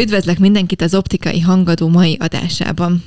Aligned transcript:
Üdvözlök 0.00 0.38
mindenkit 0.38 0.82
az 0.82 0.94
Optikai 0.94 1.40
Hangadó 1.40 1.88
mai 1.88 2.16
adásában. 2.20 3.04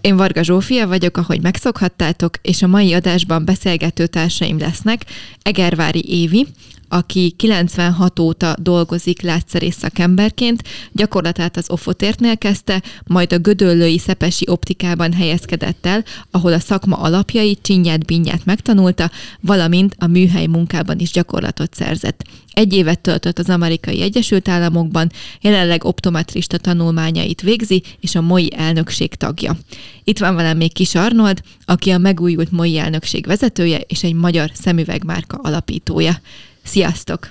Én 0.00 0.16
Varga 0.16 0.42
Zsófia 0.42 0.86
vagyok, 0.86 1.16
ahogy 1.16 1.42
megszokhattátok, 1.42 2.36
és 2.42 2.62
a 2.62 2.66
mai 2.66 2.92
adásban 2.92 3.44
beszélgető 3.44 4.06
társaim 4.06 4.58
lesznek 4.58 5.04
Egervári 5.42 6.04
Évi, 6.08 6.46
aki 6.88 7.34
96 7.36 8.18
óta 8.18 8.54
dolgozik 8.58 9.22
látszerész 9.22 9.76
szakemberként, 9.76 10.62
gyakorlatát 10.92 11.56
az 11.56 11.70
Ofotértnél 11.70 12.38
kezdte, 12.38 12.82
majd 13.06 13.32
a 13.32 13.38
Gödöllői 13.38 13.98
Szepesi 13.98 14.44
optikában 14.48 15.12
helyezkedett 15.12 15.86
el, 15.86 16.04
ahol 16.30 16.52
a 16.52 16.58
szakma 16.58 16.96
alapjai, 16.96 17.58
csinyát, 17.62 18.04
binyát 18.04 18.44
megtanulta, 18.44 19.10
valamint 19.40 19.94
a 19.98 20.06
műhely 20.06 20.46
munkában 20.46 20.98
is 20.98 21.10
gyakorlatot 21.10 21.74
szerzett. 21.74 22.24
Egy 22.56 22.72
évet 22.72 23.00
töltött 23.00 23.38
az 23.38 23.48
amerikai 23.48 24.02
Egyesült 24.02 24.48
Államokban, 24.48 25.10
jelenleg 25.40 25.84
optometrista 25.84 26.58
tanulmányait 26.58 27.40
végzi, 27.40 27.82
és 28.00 28.14
a 28.14 28.20
MOI 28.20 28.52
elnökség 28.56 29.14
tagja. 29.14 29.56
Itt 30.04 30.18
van 30.18 30.34
velem 30.34 30.56
még 30.56 30.72
Kis 30.72 30.94
Arnold, 30.94 31.40
aki 31.64 31.90
a 31.90 31.98
megújult 31.98 32.50
MOI 32.50 32.78
elnökség 32.78 33.26
vezetője 33.26 33.78
és 33.78 34.02
egy 34.02 34.14
magyar 34.14 34.50
szemüvegmárka 34.54 35.36
alapítója. 35.36 36.20
Sziasztok! 36.62 37.30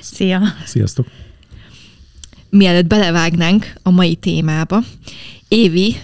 Szia! 0.00 0.40
Sziasztok! 0.64 1.06
Mielőtt 2.50 2.86
belevágnánk 2.86 3.72
a 3.82 3.90
mai 3.90 4.14
témába, 4.14 4.82
Évi 5.48 5.96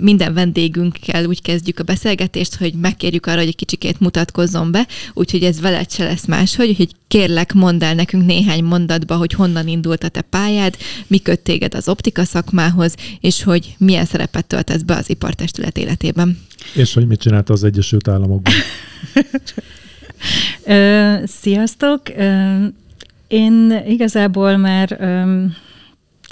minden 0.00 0.34
vendégünkkel 0.34 1.24
úgy 1.24 1.42
kezdjük 1.42 1.78
a 1.78 1.82
beszélgetést, 1.82 2.56
hogy 2.56 2.74
megkérjük 2.74 3.26
arra, 3.26 3.38
hogy 3.38 3.48
egy 3.48 3.56
kicsikét 3.56 4.00
mutatkozzon 4.00 4.70
be, 4.70 4.86
úgyhogy 5.14 5.42
ez 5.42 5.60
veled 5.60 5.90
se 5.90 6.04
lesz 6.04 6.26
máshogy, 6.26 6.68
úgyhogy 6.68 6.90
kérlek, 7.08 7.52
mondd 7.52 7.84
el 7.84 7.94
nekünk 7.94 8.24
néhány 8.24 8.64
mondatba, 8.64 9.16
hogy 9.16 9.32
honnan 9.32 9.68
indult 9.68 10.04
a 10.04 10.08
te 10.08 10.20
pályád, 10.20 10.76
mi 11.06 11.18
köt 11.18 11.40
téged 11.40 11.74
az 11.74 11.88
optika 11.88 12.24
szakmához, 12.24 12.94
és 13.20 13.42
hogy 13.42 13.74
milyen 13.78 14.04
szerepet 14.04 14.46
töltesz 14.46 14.82
be 14.82 14.94
az 14.94 15.10
ipartestület 15.10 15.78
életében. 15.78 16.38
És 16.74 16.94
hogy 16.94 17.06
mit 17.06 17.20
csinálta 17.20 17.52
az 17.52 17.64
Egyesült 17.64 18.08
Államokban. 18.08 18.52
Sziasztok! 21.40 22.02
Én 23.28 23.82
igazából 23.88 24.56
már 24.56 24.98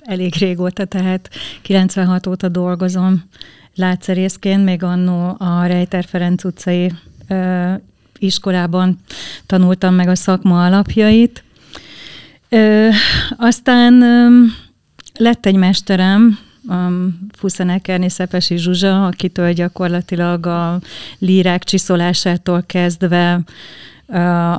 elég 0.04 0.34
régóta, 0.38 0.84
tehát 0.84 1.30
96 1.62 2.26
óta 2.26 2.48
dolgozom 2.48 3.22
látszerészként, 3.74 4.64
még 4.64 4.82
annó 4.82 5.36
a 5.38 5.66
Rejter 5.66 6.04
Ferenc 6.04 6.44
utcai 6.44 6.92
iskolában 8.18 8.98
tanultam 9.46 9.94
meg 9.94 10.08
a 10.08 10.14
szakma 10.14 10.64
alapjait. 10.64 11.44
Aztán 13.36 14.04
lett 15.18 15.46
egy 15.46 15.56
mesterem, 15.56 16.38
a 16.68 16.74
Fuszenekerni 17.32 18.08
Szepesi 18.08 18.56
Zsuzsa, 18.56 19.06
akitől 19.06 19.52
gyakorlatilag 19.52 20.46
a 20.46 20.80
lírák 21.18 21.64
csiszolásától 21.64 22.62
kezdve 22.66 23.40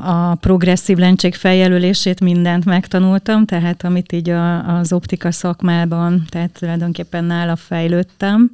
a 0.03 0.35
progresszív 0.35 0.97
lencség 0.97 1.35
feljelölését 1.35 2.19
mindent 2.19 2.65
megtanultam, 2.65 3.45
tehát 3.45 3.83
amit 3.83 4.11
így 4.11 4.29
a, 4.29 4.77
az 4.77 4.93
optika 4.93 5.31
szakmában, 5.31 6.23
tehát 6.29 6.51
tulajdonképpen 6.59 7.23
nála 7.23 7.55
fejlődtem. 7.55 8.51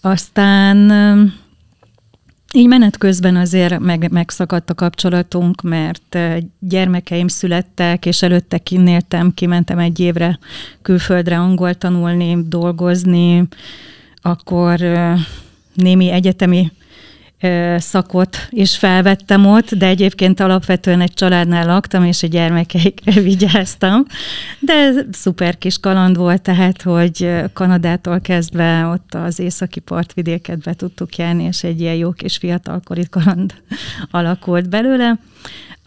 Aztán 0.00 0.90
így 2.52 2.66
menet 2.66 2.98
közben 2.98 3.36
azért 3.36 3.78
meg, 3.78 4.10
megszakadt 4.12 4.70
a 4.70 4.74
kapcsolatunk, 4.74 5.62
mert 5.62 6.18
gyermekeim 6.58 7.28
születtek, 7.28 8.06
és 8.06 8.22
előtte 8.22 8.58
kinnéltem, 8.58 9.34
kimentem 9.34 9.78
egy 9.78 10.00
évre 10.00 10.38
külföldre 10.82 11.38
angol 11.38 11.74
tanulni, 11.74 12.38
dolgozni, 12.48 13.48
akkor 14.22 14.80
némi 15.74 16.10
egyetemi 16.10 16.72
szakot 17.78 18.46
is 18.50 18.76
felvettem 18.76 19.46
ott, 19.46 19.74
de 19.74 19.86
egyébként 19.86 20.40
alapvetően 20.40 21.00
egy 21.00 21.14
családnál 21.14 21.66
laktam, 21.66 22.04
és 22.04 22.22
a 22.22 22.26
gyermekeikre 22.26 23.20
vigyáztam. 23.30 24.04
De 24.58 24.92
szuper 25.12 25.58
kis 25.58 25.78
kaland 25.78 26.16
volt, 26.16 26.42
tehát, 26.42 26.82
hogy 26.82 27.30
Kanadától 27.52 28.20
kezdve 28.20 28.86
ott 28.86 29.14
az 29.14 29.38
északi 29.38 29.80
partvidéket 29.80 30.58
be 30.58 30.74
tudtuk 30.74 31.16
járni, 31.16 31.44
és 31.44 31.64
egy 31.64 31.80
ilyen 31.80 31.94
jó 31.94 32.10
kis 32.10 32.36
fiatalkori 32.36 33.04
kaland 33.10 33.54
alakult 34.10 34.68
belőle. 34.68 35.18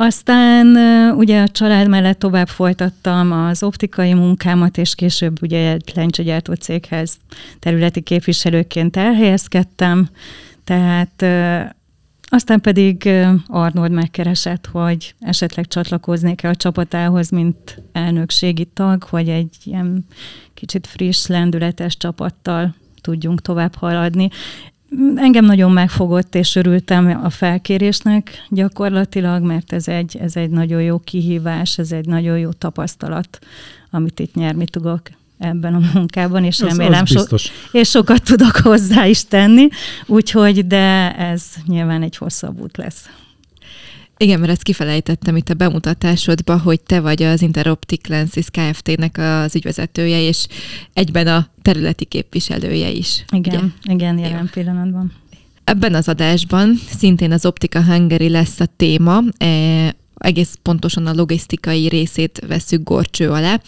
Aztán 0.01 0.67
ugye 1.15 1.41
a 1.41 1.47
család 1.47 1.87
mellett 1.87 2.19
tovább 2.19 2.47
folytattam 2.47 3.31
az 3.31 3.63
optikai 3.63 4.13
munkámat, 4.13 4.77
és 4.77 4.95
később 4.95 5.41
ugye 5.41 5.71
egy 5.71 5.91
lencsegyártó 5.95 6.53
céghez 6.53 7.17
területi 7.59 8.01
képviselőként 8.01 8.97
elhelyezkedtem, 8.97 10.09
tehát 10.69 11.23
aztán 12.21 12.61
pedig 12.61 13.09
Arnold 13.47 13.91
megkeresett, 13.91 14.65
hogy 14.65 15.15
esetleg 15.19 15.67
csatlakoznék-e 15.67 16.49
a 16.49 16.55
csapatához, 16.55 17.29
mint 17.29 17.81
elnökségi 17.91 18.65
tag, 18.65 19.03
hogy 19.03 19.29
egy 19.29 19.55
ilyen 19.63 20.05
kicsit 20.53 20.87
friss, 20.87 21.25
lendületes 21.25 21.97
csapattal 21.97 22.75
tudjunk 23.01 23.41
tovább 23.41 23.75
haladni. 23.75 24.29
Engem 25.15 25.45
nagyon 25.45 25.71
megfogott, 25.71 26.35
és 26.35 26.55
örültem 26.55 27.19
a 27.23 27.29
felkérésnek 27.29 28.45
gyakorlatilag, 28.49 29.43
mert 29.43 29.73
ez 29.73 29.87
egy, 29.87 30.17
ez 30.17 30.35
egy 30.35 30.49
nagyon 30.49 30.81
jó 30.81 30.99
kihívás, 30.99 31.77
ez 31.77 31.91
egy 31.91 32.05
nagyon 32.05 32.39
jó 32.39 32.51
tapasztalat, 32.51 33.39
amit 33.91 34.19
itt 34.19 34.35
nyerni 34.35 34.65
tudok 34.65 35.01
ebben 35.39 35.73
a 35.73 35.81
munkában, 35.93 36.43
és 36.43 36.61
az, 36.61 36.77
remélem, 36.77 37.03
az 37.03 37.09
so- 37.09 37.51
és 37.71 37.89
sokat 37.89 38.23
tudok 38.23 38.55
hozzá 38.55 39.05
is 39.05 39.25
tenni, 39.25 39.67
úgyhogy, 40.05 40.67
de 40.67 41.15
ez 41.15 41.43
nyilván 41.65 42.01
egy 42.01 42.17
hosszabb 42.17 42.61
út 42.61 42.77
lesz. 42.77 43.09
Igen, 44.21 44.39
mert 44.39 44.51
ezt 44.51 44.63
kifelejtettem 44.63 45.35
itt 45.35 45.49
a 45.49 45.53
bemutatásodba, 45.53 46.57
hogy 46.57 46.81
te 46.81 46.99
vagy 46.99 47.23
az 47.23 47.41
Interoptic 47.41 48.07
Lenses 48.07 48.45
Kft-nek 48.51 49.17
az 49.17 49.55
ügyvezetője, 49.55 50.21
és 50.21 50.47
egyben 50.93 51.27
a 51.27 51.47
területi 51.61 52.05
képviselője 52.05 52.89
is. 52.89 53.25
Igen, 53.31 53.73
ugye? 53.83 53.93
igen, 53.93 54.17
jelen 54.17 54.39
Jó. 54.39 54.61
pillanatban. 54.63 55.13
Ebben 55.63 55.93
az 55.93 56.07
adásban 56.07 56.79
szintén 56.97 57.31
az 57.31 57.45
Optika 57.45 57.83
Hungary 57.83 58.29
lesz 58.29 58.59
a 58.59 58.65
téma, 58.75 59.21
e, 59.37 59.47
egész 60.17 60.57
pontosan 60.61 61.07
a 61.07 61.13
logisztikai 61.13 61.87
részét 61.87 62.41
veszük 62.47 62.83
gorcső 62.83 63.29
alá. 63.29 63.61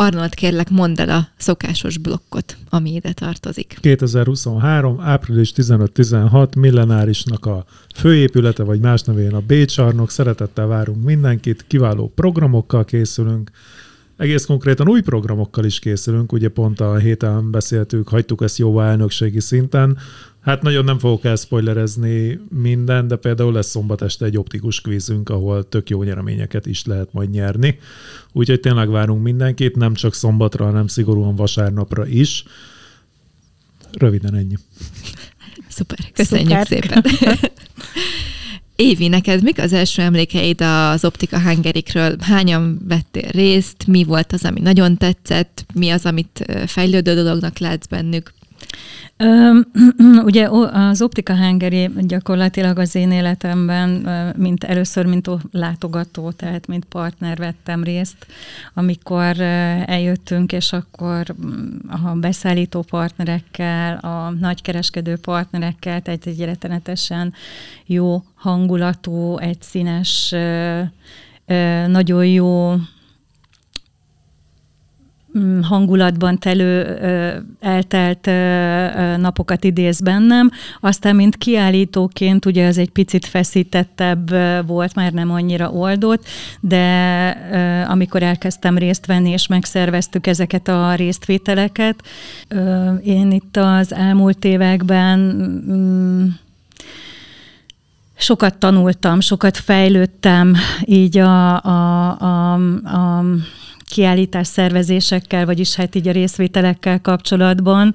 Arnold, 0.00 0.34
kérlek, 0.34 0.70
mondd 0.70 1.00
el 1.00 1.08
a 1.08 1.28
szokásos 1.36 1.98
blokkot, 1.98 2.56
ami 2.68 2.94
ide 2.94 3.12
tartozik. 3.12 3.76
2023. 3.80 5.00
április 5.00 5.52
15-16 5.56 6.56
millenárisnak 6.56 7.46
a 7.46 7.64
főépülete, 7.94 8.62
vagy 8.62 8.80
más 8.80 9.02
nevén 9.02 9.34
a 9.34 9.40
B-csarnok. 9.40 10.10
Szeretettel 10.10 10.66
várunk 10.66 11.04
mindenkit, 11.04 11.64
kiváló 11.66 12.12
programokkal 12.14 12.84
készülünk, 12.84 13.50
egész 14.20 14.44
konkrétan 14.44 14.88
új 14.88 15.00
programokkal 15.00 15.64
is 15.64 15.78
készülünk, 15.78 16.32
ugye 16.32 16.48
pont 16.48 16.80
a 16.80 16.96
héten 16.96 17.50
beszéltük, 17.50 18.08
hagytuk 18.08 18.42
ezt 18.42 18.58
jóvá 18.58 18.90
elnökségi 18.90 19.40
szinten, 19.40 19.98
Hát 20.40 20.62
nagyon 20.62 20.84
nem 20.84 20.98
fogok 20.98 21.24
elspoilerezni 21.24 22.40
minden, 22.48 23.08
de 23.08 23.16
például 23.16 23.52
lesz 23.52 23.70
szombat 23.70 24.02
este 24.02 24.24
egy 24.24 24.36
optikus 24.36 24.80
kvízünk, 24.80 25.28
ahol 25.28 25.68
tök 25.68 25.90
jó 25.90 26.02
nyereményeket 26.02 26.66
is 26.66 26.84
lehet 26.84 27.12
majd 27.12 27.30
nyerni. 27.30 27.78
Úgyhogy 28.32 28.60
tényleg 28.60 28.90
várunk 28.90 29.22
mindenkit, 29.22 29.76
nem 29.76 29.94
csak 29.94 30.14
szombatra, 30.14 30.64
hanem 30.64 30.86
szigorúan 30.86 31.36
vasárnapra 31.36 32.06
is. 32.06 32.44
Röviden 33.92 34.34
ennyi. 34.34 34.54
Szuper, 35.68 35.98
köszönjük 36.12 36.48
Szuper. 36.48 36.66
szépen. 36.66 37.04
Évi, 38.76 39.08
neked 39.08 39.42
mik 39.42 39.58
az 39.58 39.72
első 39.72 40.02
emlékeid 40.02 40.60
az 40.60 41.04
Optika 41.04 41.40
Hungerikről? 41.40 42.16
Hányan 42.20 42.80
vettél 42.88 43.30
részt? 43.30 43.86
Mi 43.86 44.04
volt 44.04 44.32
az, 44.32 44.44
ami 44.44 44.60
nagyon 44.60 44.96
tetszett? 44.96 45.66
Mi 45.74 45.90
az, 45.90 46.04
amit 46.04 46.44
fejlődő 46.66 47.14
dolognak 47.14 47.58
látsz 47.58 47.86
bennük? 47.86 48.32
Ugye 50.24 50.48
az 50.72 51.02
Optika 51.02 51.36
Hungary 51.36 51.90
gyakorlatilag 51.96 52.78
az 52.78 52.94
én 52.94 53.10
életemben, 53.10 53.90
mint 54.36 54.64
először, 54.64 55.06
mint 55.06 55.30
látogató, 55.52 56.30
tehát 56.30 56.66
mint 56.66 56.84
partner 56.84 57.36
vettem 57.36 57.84
részt, 57.84 58.26
amikor 58.74 59.40
eljöttünk, 59.86 60.52
és 60.52 60.72
akkor 60.72 61.26
mm, 61.46 61.76
a 61.88 62.14
beszállító 62.14 62.82
partnerekkel, 62.82 63.96
a 63.96 64.30
nagykereskedő 64.30 65.16
partnerekkel, 65.16 66.00
tehát 66.00 66.26
egy 66.26 66.44
rettenetesen 66.44 67.32
jó 67.86 68.22
hangulatú, 68.34 69.38
egyszínes, 69.38 70.34
nagyon 71.86 72.26
jó 72.26 72.74
hangulatban 75.62 76.38
telő, 76.38 76.98
eltelt 77.60 78.26
napokat 79.20 79.64
idéz 79.64 80.00
bennem. 80.00 80.50
Aztán, 80.80 81.16
mint 81.16 81.36
kiállítóként, 81.36 82.46
ugye 82.46 82.64
ez 82.64 82.78
egy 82.78 82.90
picit 82.90 83.26
feszítettebb 83.26 84.30
volt, 84.66 84.94
már 84.94 85.12
nem 85.12 85.30
annyira 85.30 85.70
oldott, 85.70 86.24
de 86.60 86.86
amikor 87.88 88.22
elkezdtem 88.22 88.78
részt 88.78 89.06
venni, 89.06 89.30
és 89.30 89.46
megszerveztük 89.46 90.26
ezeket 90.26 90.68
a 90.68 90.94
résztvételeket, 90.94 92.02
én 93.04 93.30
itt 93.30 93.56
az 93.56 93.94
elmúlt 93.94 94.44
években 94.44 95.18
mm, 95.70 96.26
sokat 98.16 98.56
tanultam, 98.58 99.20
sokat 99.20 99.56
fejlődtem 99.56 100.56
így 100.84 101.18
a, 101.18 101.62
a, 101.62 102.10
a, 102.20 102.52
a 102.84 103.24
kiállítás 103.90 104.46
szervezésekkel, 104.46 105.46
vagyis 105.46 105.74
hát 105.74 105.94
így 105.94 106.08
a 106.08 106.12
részvételekkel 106.12 107.00
kapcsolatban. 107.00 107.94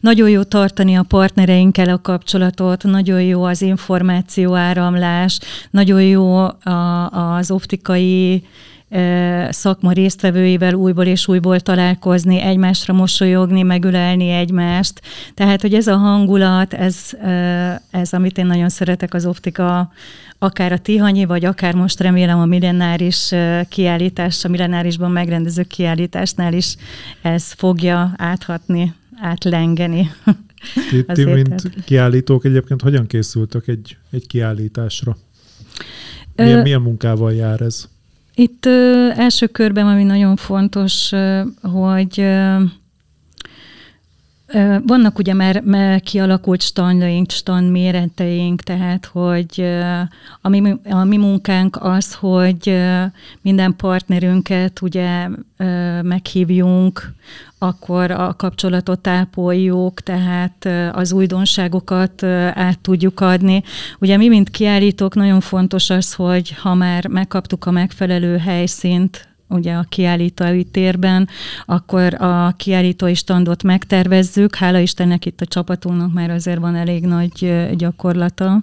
Nagyon 0.00 0.28
jó 0.28 0.42
tartani 0.42 0.94
a 0.94 1.02
partnereinkkel 1.02 1.88
a 1.88 2.00
kapcsolatot, 2.00 2.84
nagyon 2.84 3.22
jó 3.22 3.42
az 3.42 3.62
információ 3.62 4.54
áramlás, 4.54 5.38
nagyon 5.70 6.02
jó 6.02 6.36
a, 6.36 7.08
az 7.10 7.50
optikai 7.50 8.44
szakma 9.50 9.92
résztvevőivel 9.92 10.74
újból 10.74 11.04
és 11.04 11.28
újból 11.28 11.60
találkozni, 11.60 12.40
egymásra 12.40 12.94
mosolyogni, 12.94 13.62
megülelni 13.62 14.28
egymást. 14.28 15.00
Tehát, 15.34 15.60
hogy 15.60 15.74
ez 15.74 15.86
a 15.86 15.96
hangulat, 15.96 16.74
ez, 16.74 17.10
ez 17.90 18.12
amit 18.12 18.38
én 18.38 18.46
nagyon 18.46 18.68
szeretek 18.68 19.14
az 19.14 19.26
optika, 19.26 19.92
akár 20.38 20.72
a 20.72 20.78
Tihanyi, 20.78 21.24
vagy 21.24 21.44
akár 21.44 21.74
most 21.74 22.00
remélem 22.00 22.38
a 22.38 22.46
millenáris 22.46 23.32
kiállítás, 23.68 24.44
a 24.44 24.48
millenárisban 24.48 25.10
megrendező 25.10 25.62
kiállításnál 25.62 26.52
is 26.52 26.76
ez 27.22 27.52
fogja 27.52 28.12
áthatni, 28.16 28.94
átlengeni. 29.20 30.10
Ti, 30.90 31.04
ti 31.04 31.24
mint 31.24 31.84
kiállítók 31.84 32.44
egyébként 32.44 32.82
hogyan 32.82 33.06
készültök 33.06 33.68
egy, 33.68 33.96
egy 34.10 34.26
kiállításra? 34.26 35.16
Milyen, 36.36 36.58
Ö, 36.58 36.62
milyen 36.62 36.80
munkával 36.80 37.32
jár 37.32 37.60
ez? 37.60 37.88
Itt 38.34 38.66
ö, 38.66 39.08
első 39.16 39.46
körben, 39.46 39.86
ami 39.86 40.02
nagyon 40.02 40.36
fontos, 40.36 41.12
ö, 41.12 41.42
hogy 41.62 42.20
ö, 42.20 42.56
vannak 44.86 45.18
ugye 45.18 45.34
már, 45.34 45.60
már 45.64 46.00
kialakult 46.00 46.62
standjaink, 46.62 47.30
stand 47.30 47.70
méreteink, 47.70 48.62
tehát 48.62 49.06
hogy 49.06 49.64
a 50.40 50.48
mi, 50.48 50.76
a 50.90 51.04
mi 51.04 51.16
munkánk 51.16 51.76
az, 51.80 52.14
hogy 52.14 52.80
minden 53.40 53.76
partnerünket 53.76 54.80
ugye 54.82 55.28
meghívjunk, 56.02 57.12
akkor 57.58 58.10
a 58.10 58.34
kapcsolatot 58.36 59.06
ápoljuk, 59.06 60.00
tehát 60.00 60.68
az 60.92 61.12
újdonságokat 61.12 62.22
át 62.54 62.78
tudjuk 62.78 63.20
adni. 63.20 63.62
Ugye 63.98 64.16
mi, 64.16 64.28
mint 64.28 64.50
kiállítók, 64.50 65.14
nagyon 65.14 65.40
fontos 65.40 65.90
az, 65.90 66.14
hogy 66.14 66.54
ha 66.54 66.74
már 66.74 67.06
megkaptuk 67.06 67.66
a 67.66 67.70
megfelelő 67.70 68.36
helyszínt, 68.36 69.30
ugye 69.52 69.72
a 69.72 69.86
kiállítói 69.88 70.64
térben, 70.64 71.28
akkor 71.64 72.14
a 72.22 72.54
kiállítói 72.56 73.14
standot 73.14 73.62
megtervezzük. 73.62 74.54
Hála 74.54 74.78
Istennek 74.78 75.26
itt 75.26 75.40
a 75.40 75.46
csapatunknak 75.46 76.12
már 76.12 76.30
azért 76.30 76.58
van 76.58 76.74
elég 76.74 77.04
nagy 77.04 77.68
gyakorlata 77.76 78.62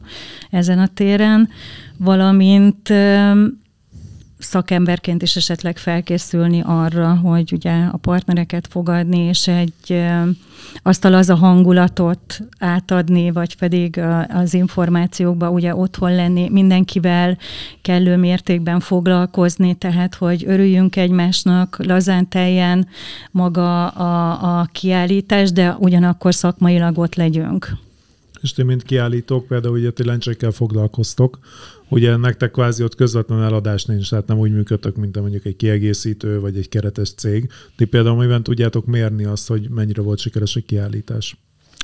ezen 0.49 0.79
a 0.79 0.87
téren, 0.87 1.49
valamint 1.97 2.93
szakemberként 4.39 5.21
is 5.21 5.35
esetleg 5.35 5.77
felkészülni 5.77 6.61
arra, 6.65 7.15
hogy 7.15 7.53
ugye 7.53 7.83
a 7.91 7.97
partnereket 7.97 8.67
fogadni, 8.67 9.17
és 9.17 9.47
egy 9.47 10.03
asztal 10.83 11.13
az 11.13 11.29
a 11.29 11.35
hangulatot 11.35 12.39
átadni, 12.59 13.31
vagy 13.31 13.57
pedig 13.57 14.01
az 14.29 14.53
információkba 14.53 15.49
ugye 15.49 15.75
otthon 15.75 16.15
lenni, 16.15 16.49
mindenkivel 16.49 17.37
kellő 17.81 18.17
mértékben 18.17 18.79
foglalkozni, 18.79 19.73
tehát 19.73 20.15
hogy 20.15 20.43
örüljünk 20.47 20.95
egymásnak, 20.95 21.77
lazán 21.85 22.29
teljen 22.29 22.87
maga 23.31 23.87
a, 23.87 24.59
a 24.59 24.69
kiállítás, 24.71 25.51
de 25.51 25.75
ugyanakkor 25.79 26.33
szakmailag 26.33 26.97
ott 26.97 27.15
legyünk. 27.15 27.77
És 28.41 28.53
ti, 28.53 28.63
mint 28.63 28.83
kiállítók, 28.83 29.47
például 29.47 29.77
ugye 29.77 29.91
ti 29.91 30.03
lencsekkel 30.03 30.51
foglalkoztok, 30.51 31.39
ugye 31.89 32.15
nektek 32.15 32.51
kvázi 32.51 32.83
ott 32.83 32.95
közvetlen 32.95 33.43
eladás 33.43 33.85
nincs, 33.85 34.09
tehát 34.09 34.27
nem 34.27 34.37
úgy 34.37 34.51
működtök, 34.51 34.95
mint 34.95 35.19
mondjuk 35.19 35.45
egy 35.45 35.55
kiegészítő 35.55 36.39
vagy 36.39 36.57
egy 36.57 36.69
keretes 36.69 37.13
cég. 37.13 37.49
Ti 37.75 37.85
például 37.85 38.17
miben 38.17 38.43
tudjátok 38.43 38.85
mérni 38.85 39.23
azt, 39.23 39.47
hogy 39.47 39.69
mennyire 39.69 40.01
volt 40.01 40.19
sikeres 40.19 40.55
a 40.55 40.61
kiállítás? 40.65 41.37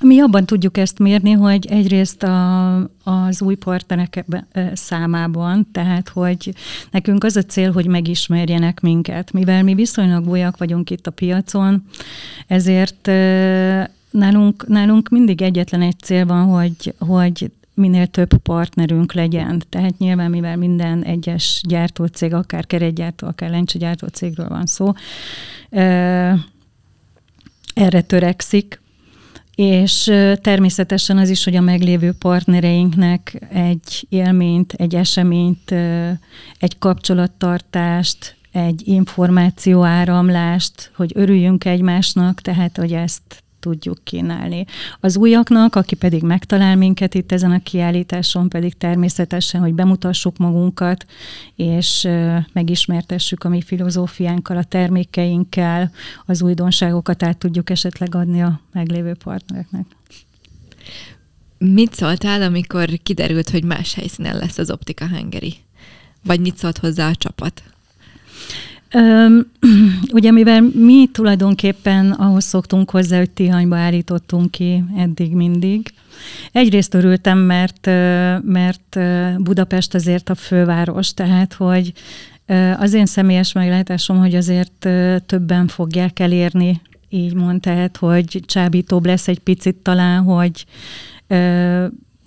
Mi 0.04 0.20
abban 0.20 0.46
tudjuk 0.46 0.78
ezt 0.78 1.00
mérni, 1.00 1.32
hogy 1.32 1.66
egyrészt 1.66 2.24
a, 2.24 2.76
az 3.04 3.42
új 3.42 3.56
partnerek 3.56 4.26
számában, 4.74 5.68
tehát 5.72 6.10
hogy 6.10 6.54
nekünk 6.92 7.24
az 7.24 7.36
a 7.36 7.42
cél, 7.42 7.72
hogy 7.72 7.88
megismerjenek 7.88 8.80
minket. 8.80 9.32
Mivel 9.32 9.64
mi 9.64 9.74
viszonylag 9.74 10.28
újak 10.28 10.58
vagyunk 10.58 10.90
itt 10.90 11.08
a 11.08 11.12
piacon, 11.12 11.84
ezért 12.48 13.08
nálunk, 14.16 14.68
nálunk 14.68 15.10
mindig 15.10 15.42
egyetlen 15.42 15.82
egy 15.82 16.00
cél 16.00 16.26
van, 16.26 16.46
hogy, 16.46 16.94
hogy 17.00 17.52
minél 17.74 18.08
több 18.08 18.38
partnerünk 18.38 19.14
legyen. 19.14 19.64
Tehát 19.70 19.98
nyilván, 19.98 20.30
mivel 20.30 20.58
minden 20.58 21.04
egyes 21.04 21.62
gyártócég, 21.68 22.34
akár 22.34 22.66
keretgyártó, 22.66 23.28
akár 23.28 23.50
lencsegyártó 23.50 24.08
cégről 24.08 24.48
van 24.48 24.66
szó, 24.66 24.94
erre 27.74 28.02
törekszik, 28.06 28.82
és 29.56 30.04
természetesen 30.42 31.18
az 31.18 31.30
is, 31.30 31.44
hogy 31.44 31.56
a 31.56 31.62
meglévő 31.62 32.12
partnereinknek 32.12 33.48
egy 33.50 34.06
élményt, 34.10 34.74
egy 34.74 34.96
eseményt, 34.96 35.72
egy 36.60 36.78
kapcsolattartást, 36.80 38.36
egy 38.52 38.88
információáramlást, 38.88 40.92
hogy 40.96 41.12
örüljünk 41.16 41.66
egymásnak, 41.66 42.42
tehát 42.42 42.78
hogy 42.78 42.94
ezt 42.94 43.44
tudjuk 43.66 43.98
kínálni. 44.04 44.66
Az 45.00 45.18
újaknak, 45.18 45.76
aki 45.76 45.96
pedig 45.96 46.24
megtalál 46.24 46.76
minket 46.76 47.14
itt 47.14 47.32
ezen 47.32 47.52
a 47.52 47.64
kiállításon, 47.64 48.50
pedig 48.50 48.78
természetesen, 48.78 49.62
hogy 49.62 49.74
bemutassuk 49.74 50.38
magunkat, 50.38 51.06
és 51.56 52.08
megismertessük 52.54 53.44
a 53.44 53.50
mi 53.50 53.62
filozófiánkkal, 53.62 54.58
a 54.58 54.64
termékeinkkel, 54.64 55.92
az 56.26 56.42
újdonságokat 56.42 57.24
át 57.24 57.38
tudjuk 57.38 57.70
esetleg 57.70 58.16
adni 58.16 58.42
a 58.42 58.60
meglévő 58.74 59.14
partnereknek. 59.24 59.86
Mit 61.58 61.94
szóltál, 61.94 62.42
amikor 62.42 62.90
kiderült, 63.04 63.50
hogy 63.50 63.64
más 63.64 63.94
helyszínen 63.94 64.38
lesz 64.38 64.58
az 64.58 64.72
Optika 64.72 65.08
Hungary? 65.08 65.54
Vagy 66.24 66.40
mit 66.40 66.58
szólt 66.58 66.78
hozzá 66.78 67.10
a 67.10 67.16
csapat? 67.16 67.64
ugye 70.18 70.32
mivel 70.32 70.62
mi 70.62 71.10
tulajdonképpen 71.12 72.12
ahhoz 72.12 72.44
szoktunk 72.44 72.90
hozzá, 72.90 73.18
hogy 73.18 73.30
Tihanyba 73.30 73.76
állítottunk 73.76 74.52
ki 74.52 74.84
eddig 74.98 75.34
mindig, 75.34 75.94
Egyrészt 76.52 76.94
örültem, 76.94 77.38
mert, 77.38 77.86
mert 78.42 79.00
Budapest 79.38 79.94
azért 79.94 80.30
a 80.30 80.36
főváros, 80.36 81.14
tehát 81.14 81.54
hogy 81.54 81.94
az 82.78 82.94
én 82.94 83.06
személyes 83.06 83.52
meglátásom, 83.52 84.18
hogy 84.18 84.36
azért 84.36 84.88
többen 85.26 85.68
fogják 85.68 86.20
elérni, 86.20 86.82
így 87.10 87.34
mond, 87.34 87.62
tehát 87.62 87.98
hogy 87.98 88.44
csábítóbb 88.46 89.06
lesz 89.06 89.28
egy 89.28 89.40
picit 89.40 89.76
talán, 89.76 90.24
hogy 90.24 90.66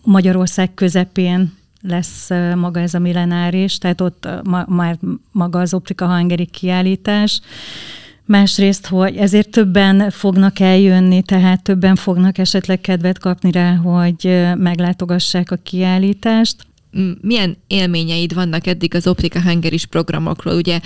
Magyarország 0.03 0.75
közepén 0.75 1.53
lesz 1.89 2.29
maga 2.55 2.81
ez 2.81 2.95
a 2.95 2.99
millenáris, 2.99 3.79
tehát 3.79 4.01
ott 4.01 4.29
ma, 4.45 4.65
már 4.69 4.99
maga 5.33 5.61
az 5.61 5.75
Optika 5.75 6.07
Hangeri 6.07 6.47
kiállítás. 6.47 7.41
Másrészt, 8.25 8.87
hogy 8.87 9.17
ezért 9.17 9.51
többen 9.51 10.11
fognak 10.11 10.61
eljönni, 10.61 11.23
tehát 11.23 11.63
többen 11.63 11.95
fognak 11.95 12.39
esetleg 12.39 12.81
kedvet 12.81 13.19
kapni 13.19 13.51
rá, 13.51 13.75
hogy 13.75 14.47
meglátogassák 14.57 15.51
a 15.51 15.57
kiállítást 15.57 16.68
milyen 17.21 17.57
élményeid 17.67 18.35
vannak 18.35 18.67
eddig 18.67 18.95
az 18.95 19.07
Optika 19.07 19.43
Hungeris 19.43 19.87
programokról? 19.87 20.55
Ugye, 20.55 20.81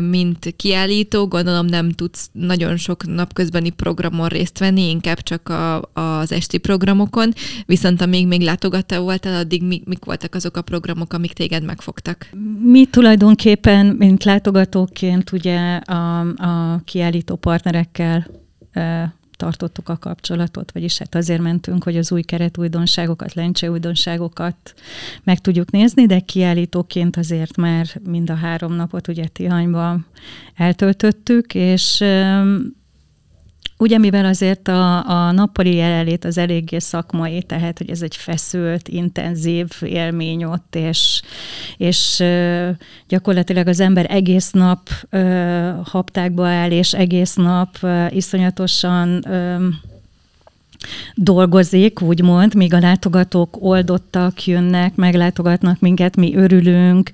mint 0.00 0.54
kiállító, 0.56 1.26
gondolom 1.26 1.66
nem 1.66 1.90
tudsz 1.90 2.30
nagyon 2.32 2.76
sok 2.76 3.06
napközbeni 3.06 3.70
programon 3.70 4.28
részt 4.28 4.58
venni, 4.58 4.88
inkább 4.88 5.22
csak 5.22 5.48
a, 5.48 5.90
az 5.92 6.32
esti 6.32 6.58
programokon, 6.58 7.32
viszont 7.66 8.00
amíg 8.00 8.26
még 8.26 8.40
látogatta 8.40 9.00
voltál, 9.00 9.38
addig 9.38 9.62
mi, 9.62 9.82
mik 9.84 10.04
voltak 10.04 10.34
azok 10.34 10.56
a 10.56 10.62
programok, 10.62 11.12
amik 11.12 11.32
téged 11.32 11.64
megfogtak? 11.64 12.30
Mi 12.62 12.84
tulajdonképpen, 12.84 13.86
mint 13.86 14.24
látogatóként 14.24 15.32
ugye 15.32 15.76
a, 15.76 16.20
a 16.20 16.80
kiállító 16.84 17.36
partnerekkel 17.36 18.26
tartottuk 19.40 19.88
a 19.88 19.96
kapcsolatot, 19.96 20.72
vagyis 20.72 20.98
hát 20.98 21.14
azért 21.14 21.40
mentünk, 21.40 21.84
hogy 21.84 21.96
az 21.96 22.12
új 22.12 22.22
keret 22.22 22.58
újdonságokat, 22.58 23.34
lencse 23.34 23.70
újdonságokat 23.70 24.74
meg 25.24 25.38
tudjuk 25.38 25.70
nézni, 25.70 26.06
de 26.06 26.20
kiállítóként 26.20 27.16
azért 27.16 27.56
már 27.56 27.86
mind 28.04 28.30
a 28.30 28.34
három 28.34 28.72
napot 28.72 29.08
ugye 29.08 29.24
Tihanyban 29.26 30.06
eltöltöttük, 30.54 31.54
és 31.54 32.04
Ugye, 33.80 33.98
mivel 33.98 34.24
azért 34.24 34.68
a, 34.68 35.08
a 35.08 35.32
nappali 35.32 35.74
jelenlét 35.74 36.24
az 36.24 36.38
eléggé 36.38 36.78
szakmai, 36.78 37.42
tehát 37.42 37.78
hogy 37.78 37.90
ez 37.90 38.02
egy 38.02 38.16
feszült, 38.16 38.88
intenzív 38.88 39.68
élmény 39.82 40.44
ott, 40.44 40.76
és, 40.76 41.22
és 41.76 42.22
gyakorlatilag 43.08 43.66
az 43.66 43.80
ember 43.80 44.06
egész 44.08 44.50
nap 44.50 44.88
haptákba 45.84 46.46
áll, 46.46 46.70
és 46.70 46.94
egész 46.94 47.34
nap 47.34 47.78
iszonyatosan 48.10 49.24
dolgozik, 51.14 52.00
úgymond, 52.00 52.54
míg 52.54 52.74
a 52.74 52.78
látogatók 52.78 53.56
oldottak, 53.60 54.44
jönnek, 54.44 54.94
meglátogatnak 54.94 55.80
minket, 55.80 56.16
mi 56.16 56.36
örülünk, 56.36 57.10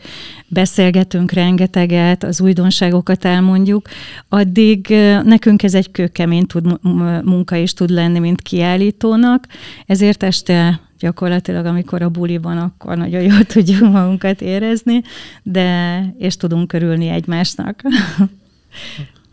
beszélgetünk 0.48 1.30
rengeteget, 1.30 2.24
az 2.24 2.40
újdonságokat 2.40 3.24
elmondjuk, 3.24 3.88
addig 4.28 4.86
nekünk 5.24 5.62
ez 5.62 5.74
egy 5.74 5.90
kőkemény 5.90 6.46
tud, 6.46 6.78
munka 7.24 7.56
is 7.56 7.72
tud 7.72 7.90
lenni, 7.90 8.18
mint 8.18 8.42
kiállítónak, 8.42 9.46
ezért 9.86 10.22
este 10.22 10.80
gyakorlatilag, 10.98 11.66
amikor 11.66 12.02
a 12.02 12.08
buli 12.08 12.38
van, 12.38 12.58
akkor 12.58 12.96
nagyon 12.96 13.22
jól 13.22 13.44
tudjuk 13.52 13.90
magunkat 13.90 14.40
érezni, 14.40 15.02
de 15.42 16.00
és 16.18 16.36
tudunk 16.36 16.68
körülni 16.68 17.08
egymásnak. 17.08 17.82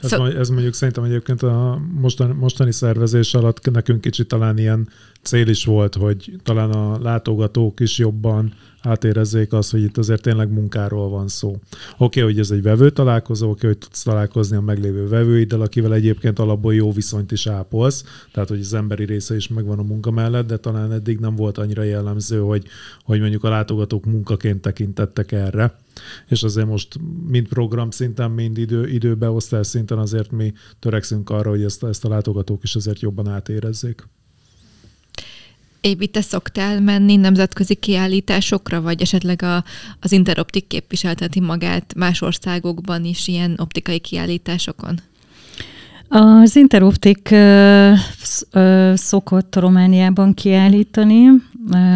Ez, 0.04 0.10
szó... 0.10 0.26
ez 0.26 0.50
mondjuk 0.50 0.74
szerintem 0.74 1.04
egyébként 1.04 1.42
a 1.42 1.82
mostani, 2.00 2.34
mostani 2.34 2.72
szervezés 2.72 3.34
alatt 3.34 3.72
nekünk 3.72 4.02
kicsit 4.02 4.28
talán 4.28 4.58
ilyen 4.58 4.90
cél 5.22 5.48
is 5.48 5.66
volt, 5.66 5.96
hogy 5.96 6.34
talán 6.44 6.72
a 6.72 7.00
látogatók 7.02 7.80
is 7.80 7.98
jobban 7.98 8.54
átérezzék 8.82 9.54
azt, 9.54 9.72
hogy 9.72 9.82
itt 9.82 9.98
azért 9.98 10.22
tényleg 10.22 10.52
munkáról 10.52 11.10
van 11.10 11.28
szó. 11.28 11.50
Oké, 11.50 11.60
okay, 11.98 12.24
hogy 12.24 12.40
ez 12.40 12.52
egy 12.52 12.62
vevő 12.62 12.90
találkozó, 12.90 13.50
oké, 13.50 13.56
okay, 13.56 13.70
hogy 13.70 13.78
tudsz 13.78 14.04
találkozni 14.04 14.56
a 14.56 14.62
meglévő 14.62 15.08
vevőiddel, 15.08 15.62
akivel 15.62 15.94
egyébként 15.94 16.40
alapból 16.40 16.74
jó 16.74 16.92
viszonyt 16.92 17.32
is 17.32 17.48
ápolsz, 17.48 18.04
tehát 18.32 18.50
hogy 18.50 18.60
az 18.60 18.74
emberi 18.74 19.06
része 19.06 19.36
is 19.36 19.48
megvan 19.48 19.80
a 19.80 19.84
munka 19.84 20.12
mellett, 20.12 20.48
de 20.48 20.58
talán 20.58 20.92
eddig 20.92 21.20
nem 21.20 21.36
volt 21.36 21.58
annyira 21.58 21.84
jellemző, 21.84 22.40
hogy, 22.40 22.66
hogy 23.04 23.20
mondjuk 23.20 23.44
a 23.44 23.50
látogatók 23.50 24.06
munkaként 24.06 24.62
tekintettek 24.62 25.32
erre. 25.32 25.76
És 26.28 26.44
azért 26.44 26.68
most 26.68 26.96
mind 27.28 27.48
program 27.48 27.92
szinten, 27.92 28.32
mind 28.32 28.58
idő, 28.58 28.88
időbeosztás 28.88 29.68
szinten 29.68 29.98
azért 29.98 30.32
mi 30.32 30.54
törekszünk 30.80 31.30
arra, 31.30 31.50
hogy 31.50 31.64
ezt, 31.64 31.84
ezt 31.84 32.06
a 32.06 32.10
látogatók 32.10 32.64
is 32.64 32.76
azért 32.76 33.02
jobban 33.02 33.28
átérezzék. 33.28 34.08
Évi, 35.82 36.08
te 36.08 36.22
szoktál 36.22 36.82
menni 36.82 37.16
nemzetközi 37.16 37.76
kiállításokra, 37.76 38.82
vagy 38.82 39.02
esetleg 39.02 39.42
a, 39.42 39.64
az 40.00 40.12
Interoptik 40.12 40.68
képviselteti 40.68 41.40
magát 41.40 41.94
más 41.96 42.22
országokban 42.22 43.06
is 43.06 43.28
ilyen 43.28 43.56
optikai 43.58 44.00
kiállításokon? 44.00 45.00
Az 46.08 46.56
Interoptik 46.56 47.36
szokott 48.94 49.56
Romániában 49.56 50.34
kiállítani, 50.34 51.26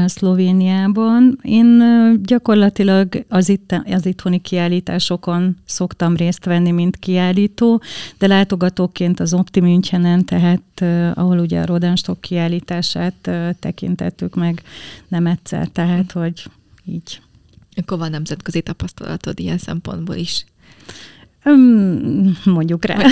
Szlovéniában. 0.06 1.40
Én 1.42 1.84
gyakorlatilag 2.24 3.26
az, 3.30 3.50
itt, 3.50 3.76
az 3.90 4.06
itthoni 4.06 4.42
kiállításokon 4.42 5.58
szoktam 5.66 6.16
részt 6.16 6.46
venni, 6.46 6.72
mint 6.72 6.98
kiállító, 6.98 7.82
de 8.18 8.28
látogatóként 8.28 9.20
az 9.20 9.34
Opti 9.34 9.60
Münchenen, 9.60 10.26
tehát 10.26 10.84
ahol 11.18 11.40
ugye 11.40 11.62
a 11.62 11.66
Rodenstock 11.66 12.22
kiállítását 12.22 13.30
tekintettük 13.60 14.36
meg 14.36 14.62
nem 15.08 15.26
egyszer, 15.26 15.68
tehát 15.68 16.12
hogy 16.12 16.46
így. 16.86 17.22
Akkor 17.76 17.98
van 17.98 18.10
nemzetközi 18.10 18.62
tapasztalatod 18.62 19.40
ilyen 19.40 19.58
szempontból 19.58 20.16
is. 20.16 20.46
Mondjuk 22.44 22.86
rá. 22.86 22.98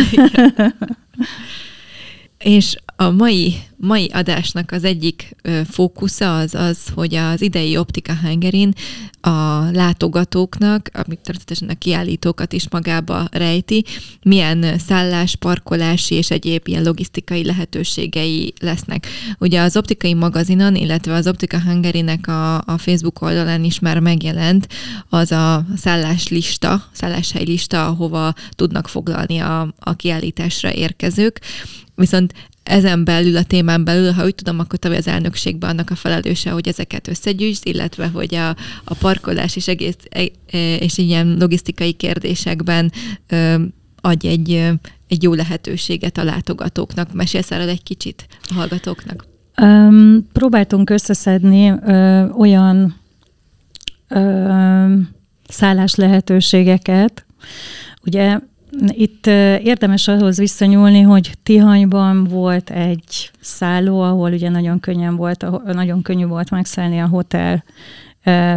És 2.45 2.75
a 2.95 3.09
mai, 3.09 3.55
mai 3.77 4.09
adásnak 4.13 4.71
az 4.71 4.83
egyik 4.83 5.35
fókusza 5.69 6.37
az 6.37 6.55
az, 6.55 6.77
hogy 6.93 7.15
az 7.15 7.41
idei 7.41 7.77
Optika 7.77 8.13
Hangerin 8.13 8.73
a 9.21 9.69
látogatóknak, 9.71 10.89
amit 10.93 11.19
természetesen 11.19 11.69
a 11.69 11.77
kiállítókat 11.77 12.53
is 12.53 12.69
magába 12.69 13.27
rejti, 13.31 13.85
milyen 14.23 14.77
szállás, 14.77 15.35
parkolási 15.35 16.15
és 16.15 16.31
egyéb 16.31 16.67
ilyen 16.67 16.83
logisztikai 16.83 17.45
lehetőségei 17.45 18.53
lesznek. 18.59 19.07
Ugye 19.39 19.61
az 19.61 19.77
optikai 19.77 20.13
magazinon, 20.13 20.75
illetve 20.75 21.13
az 21.13 21.27
Optika 21.27 21.61
Hungarinek 21.61 22.27
a, 22.27 22.55
a 22.55 22.77
Facebook 22.77 23.21
oldalán 23.21 23.63
is 23.63 23.79
már 23.79 23.99
megjelent 23.99 24.67
az 25.09 25.31
a 25.31 25.65
szálláslista, 25.75 26.89
szálláshely 26.91 27.57
ahova 27.69 28.33
tudnak 28.51 28.87
foglalni 28.87 29.37
a, 29.37 29.73
a 29.79 29.93
kiállításra 29.93 30.73
érkezők. 30.73 31.39
Viszont 31.95 32.33
ezen 32.63 33.03
belül, 33.03 33.37
a 33.37 33.43
témán 33.43 33.83
belül, 33.83 34.11
ha 34.11 34.25
úgy 34.25 34.35
tudom, 34.35 34.59
akkor 34.59 34.79
te 34.79 34.95
az 34.95 35.07
elnökségben 35.07 35.69
annak 35.69 35.89
a 35.89 35.95
felelőse, 35.95 36.49
hogy 36.49 36.67
ezeket 36.67 37.07
összegyűjtsd, 37.07 37.67
illetve 37.67 38.07
hogy 38.07 38.35
a, 38.35 38.49
a 38.83 38.93
parkolás 38.99 39.55
és 39.55 39.67
egész 39.67 39.95
e, 40.09 40.19
e, 40.51 40.75
és 40.75 40.97
ilyen 40.97 41.35
logisztikai 41.39 41.93
kérdésekben 41.93 42.91
adj 44.01 44.27
egy, 44.27 44.51
egy 45.07 45.23
jó 45.23 45.33
lehetőséget 45.33 46.17
a 46.17 46.23
látogatóklehetőséget 46.23 47.17
Mesélsz 47.17 47.51
erről 47.51 47.69
egy 47.69 47.83
kicsit 47.83 48.27
a 48.41 48.53
hallgatóknak? 48.53 49.25
Um, 49.61 50.27
próbáltunk 50.33 50.89
összeszedni 50.89 51.69
ö, 51.69 52.25
olyan 52.29 52.95
ö, 54.07 54.93
szállás 55.47 55.95
lehetőségeket. 55.95 57.25
Ugye 58.05 58.39
itt 58.87 59.27
érdemes 59.63 60.07
ahhoz 60.07 60.37
visszanyúlni, 60.37 61.01
hogy 61.01 61.31
Tihanyban 61.43 62.23
volt 62.23 62.69
egy 62.69 63.31
szálló, 63.39 64.01
ahol 64.01 64.31
ugye 64.31 64.49
nagyon 64.49 64.79
könnyen 64.79 65.15
volt, 65.15 65.45
nagyon 65.73 66.01
könnyű 66.01 66.25
volt 66.25 66.49
megszállni 66.49 66.99
a 66.99 67.07
hotel 67.07 67.63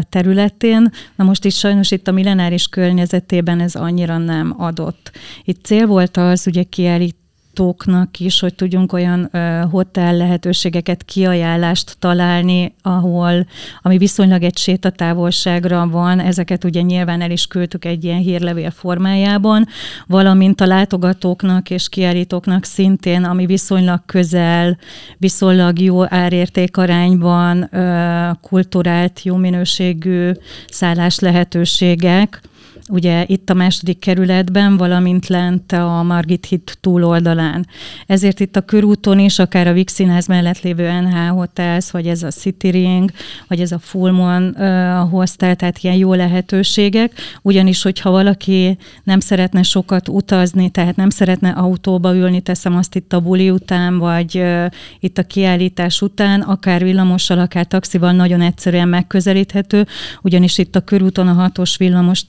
területén. 0.08 0.90
Na 1.16 1.24
most 1.24 1.44
is 1.44 1.58
sajnos 1.58 1.90
itt 1.90 2.08
a 2.08 2.12
millenáris 2.12 2.66
környezetében 2.66 3.60
ez 3.60 3.74
annyira 3.74 4.18
nem 4.18 4.54
adott. 4.56 5.10
Itt 5.44 5.64
cél 5.64 5.86
volt 5.86 6.16
az, 6.16 6.46
ugye 6.46 6.62
kiállít 6.62 7.16
fogyasztóknak 7.58 8.20
is, 8.20 8.40
hogy 8.40 8.54
tudjunk 8.54 8.92
olyan 8.92 9.30
hotel 9.70 10.16
lehetőségeket, 10.16 11.04
kiajánlást 11.04 11.96
találni, 11.98 12.74
ahol, 12.82 13.46
ami 13.82 13.98
viszonylag 13.98 14.42
egy 14.42 14.56
sétatávolságra 14.56 15.88
van, 15.88 16.20
ezeket 16.20 16.64
ugye 16.64 16.80
nyilván 16.80 17.20
el 17.20 17.30
is 17.30 17.46
küldtük 17.46 17.84
egy 17.84 18.04
ilyen 18.04 18.18
hírlevél 18.18 18.70
formájában, 18.70 19.66
valamint 20.06 20.60
a 20.60 20.66
látogatóknak 20.66 21.70
és 21.70 21.88
kiállítóknak 21.88 22.64
szintén, 22.64 23.24
ami 23.24 23.46
viszonylag 23.46 24.00
közel, 24.06 24.78
viszonylag 25.16 25.80
jó 25.80 26.12
árérték 26.12 26.76
arányban, 26.76 27.68
ö, 27.70 28.30
kulturált, 28.40 29.22
jó 29.22 29.36
minőségű 29.36 30.30
szállás 30.68 31.18
lehetőségek, 31.18 32.40
ugye 32.88 33.24
itt 33.26 33.50
a 33.50 33.54
második 33.54 33.98
kerületben, 33.98 34.76
valamint 34.76 35.26
lent 35.26 35.72
a 35.72 36.02
Margit 36.02 36.46
híd 36.46 36.60
túloldalán. 36.80 37.66
Ezért 38.06 38.40
itt 38.40 38.56
a 38.56 38.60
körúton 38.60 39.18
is, 39.18 39.38
akár 39.38 39.66
a 39.66 39.72
Vix 39.72 39.98
mellett 40.26 40.60
lévő 40.60 41.00
NH 41.00 41.28
Hotels, 41.28 41.90
vagy 41.90 42.06
ez 42.06 42.22
a 42.22 42.30
City 42.30 42.68
Ring, 42.68 43.10
vagy 43.48 43.60
ez 43.60 43.72
a 43.72 43.78
Fullmon 43.78 44.54
uh, 44.58 45.10
Hostel, 45.10 45.56
tehát 45.56 45.78
ilyen 45.78 45.96
jó 45.96 46.14
lehetőségek, 46.14 47.12
ugyanis, 47.42 47.82
hogyha 47.82 48.10
valaki 48.10 48.78
nem 49.04 49.20
szeretne 49.20 49.62
sokat 49.62 50.08
utazni, 50.08 50.70
tehát 50.70 50.96
nem 50.96 51.10
szeretne 51.10 51.50
autóba 51.50 52.14
ülni, 52.14 52.40
teszem 52.40 52.76
azt 52.76 52.94
itt 52.94 53.12
a 53.12 53.20
buli 53.20 53.50
után, 53.50 53.98
vagy 53.98 54.38
uh, 54.38 54.66
itt 55.00 55.18
a 55.18 55.22
kiállítás 55.22 56.02
után, 56.02 56.40
akár 56.40 56.82
villamossal, 56.82 57.38
akár 57.38 57.66
taxival 57.66 58.12
nagyon 58.12 58.40
egyszerűen 58.40 58.88
megközelíthető, 58.88 59.86
ugyanis 60.22 60.58
itt 60.58 60.76
a 60.76 60.80
körúton 60.80 61.28
a 61.28 61.32
hatos 61.32 61.76
villamos 61.76 62.26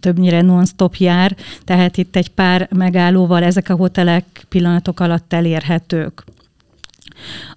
többnyire 0.00 0.40
non-stop 0.40 0.94
jár, 0.94 1.36
tehát 1.64 1.96
itt 1.96 2.16
egy 2.16 2.28
pár 2.28 2.68
megállóval 2.74 3.42
ezek 3.42 3.68
a 3.68 3.76
hotelek 3.76 4.44
pillanatok 4.48 5.00
alatt 5.00 5.32
elérhetők. 5.32 6.24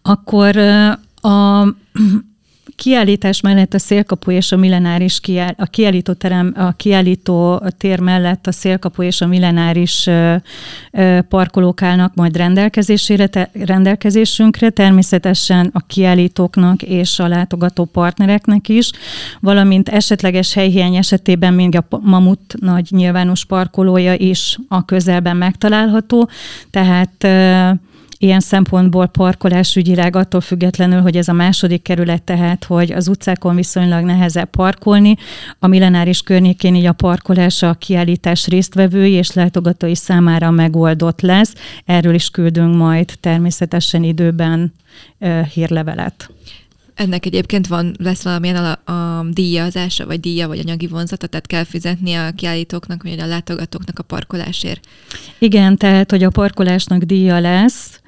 Akkor 0.01 0.57
a 1.21 1.67
kiállítás 2.83 3.41
mellett 3.41 3.73
a 3.73 3.79
szélkapu 3.79 4.31
és 4.31 4.51
a 4.51 4.57
millenáris 4.57 5.19
kiáll, 5.19 5.53
a 5.57 5.65
kiállító, 5.65 6.13
terem, 6.13 6.53
a 6.55 6.71
kiállító 6.71 7.61
tér 7.77 7.99
mellett 7.99 8.47
a 8.47 8.51
szélkapu 8.51 9.01
és 9.01 9.21
a 9.21 9.27
millenáris 9.27 10.09
parkolók 11.29 11.81
állnak 11.81 12.15
majd 12.15 12.37
rendelkezésére, 12.37 13.27
te, 13.27 13.49
rendelkezésünkre, 13.65 14.69
természetesen 14.69 15.69
a 15.73 15.79
kiállítóknak 15.87 16.81
és 16.81 17.19
a 17.19 17.27
látogató 17.27 17.85
partnereknek 17.85 18.69
is, 18.69 18.91
valamint 19.39 19.89
esetleges 19.89 20.53
helyhiány 20.53 20.95
esetében 20.95 21.53
még 21.53 21.75
a 21.75 21.99
Mamut 22.01 22.53
nagy 22.59 22.87
nyilvános 22.89 23.45
parkolója 23.45 24.13
is 24.13 24.57
a 24.67 24.85
közelben 24.85 25.37
megtalálható, 25.37 26.29
tehát 26.71 27.27
ilyen 28.23 28.39
szempontból 28.39 29.07
parkolásügyileg 29.07 30.15
attól 30.15 30.41
függetlenül, 30.41 31.01
hogy 31.01 31.17
ez 31.17 31.27
a 31.27 31.33
második 31.33 31.81
kerület 31.81 32.23
tehát, 32.23 32.63
hogy 32.63 32.91
az 32.91 33.07
utcákon 33.07 33.55
viszonylag 33.55 34.03
nehezebb 34.03 34.49
parkolni, 34.49 35.15
a 35.59 35.67
millenáris 35.67 36.21
környékén 36.21 36.75
így 36.75 36.85
a 36.85 36.93
parkolás 36.93 37.63
a 37.63 37.73
kiállítás 37.73 38.47
résztvevői 38.47 39.11
és 39.11 39.31
látogatói 39.31 39.95
számára 39.95 40.51
megoldott 40.51 41.21
lesz. 41.21 41.53
Erről 41.85 42.13
is 42.13 42.29
küldünk 42.29 42.75
majd 42.75 43.13
természetesen 43.19 44.03
időben 44.03 44.73
hírlevelet. 45.53 46.29
Ennek 46.95 47.25
egyébként 47.25 47.67
van, 47.67 47.95
lesz 47.99 48.23
valamilyen 48.23 48.77
a, 48.85 48.91
a 48.91 49.25
díjazása, 49.31 50.05
vagy 50.05 50.19
díja, 50.19 50.47
vagy 50.47 50.59
anyagi 50.59 50.87
vonzata, 50.87 51.27
tehát 51.27 51.47
kell 51.47 51.63
fizetni 51.63 52.13
a 52.13 52.31
kiállítóknak, 52.31 53.03
vagy 53.03 53.19
a 53.19 53.25
látogatóknak 53.25 53.99
a 53.99 54.03
parkolásért. 54.03 54.87
Igen, 55.39 55.77
tehát, 55.77 56.11
hogy 56.11 56.23
a 56.23 56.29
parkolásnak 56.29 57.03
díja 57.03 57.39
lesz, 57.39 58.01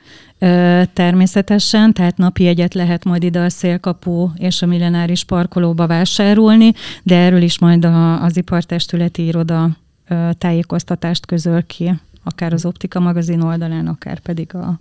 természetesen, 0.93 1.93
tehát 1.93 2.17
napi 2.17 2.47
egyet 2.47 2.73
lehet 2.73 3.03
majd 3.03 3.23
ide 3.23 3.39
a 3.39 3.49
szélkapu 3.49 4.29
és 4.35 4.61
a 4.61 4.65
millenáris 4.65 5.23
parkolóba 5.23 5.87
vásárolni, 5.87 6.73
de 7.03 7.15
erről 7.15 7.41
is 7.41 7.59
majd 7.59 7.85
a, 7.85 8.23
az 8.23 8.37
ipartestületi 8.37 9.25
iroda 9.25 9.77
tájékoztatást 10.37 11.25
közöl 11.25 11.63
ki, 11.63 11.93
akár 12.23 12.53
az 12.53 12.65
Optika 12.65 12.99
magazin 12.99 13.41
oldalán, 13.41 13.87
akár 13.87 14.19
pedig 14.19 14.55
a, 14.55 14.79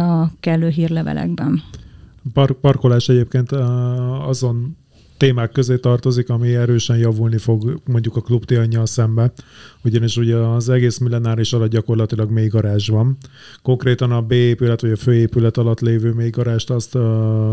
a 0.00 0.30
kellő 0.40 0.68
hírlevelekben. 0.68 1.62
Par- 2.32 2.52
parkolás 2.52 3.08
egyébként 3.08 3.52
azon 4.26 4.76
témák 5.18 5.52
közé 5.52 5.76
tartozik, 5.76 6.30
ami 6.30 6.54
erősen 6.54 6.96
javulni 6.96 7.38
fog 7.38 7.80
mondjuk 7.84 8.16
a 8.16 8.20
klub 8.20 8.52
szembe, 8.84 9.32
ugyanis 9.84 10.16
ugye 10.16 10.36
az 10.36 10.68
egész 10.68 10.98
millenáris 10.98 11.52
alatt 11.52 11.70
gyakorlatilag 11.70 12.30
még 12.30 12.50
garázs 12.50 12.88
van. 12.88 13.16
Konkrétan 13.62 14.12
a 14.12 14.22
B 14.22 14.32
épület 14.32 14.80
vagy 14.80 14.90
a 14.90 14.96
főépület 14.96 15.56
alatt 15.56 15.80
lévő 15.80 16.12
még 16.12 16.30
garást 16.30 16.70
azt 16.70 16.94
uh, 16.94 17.02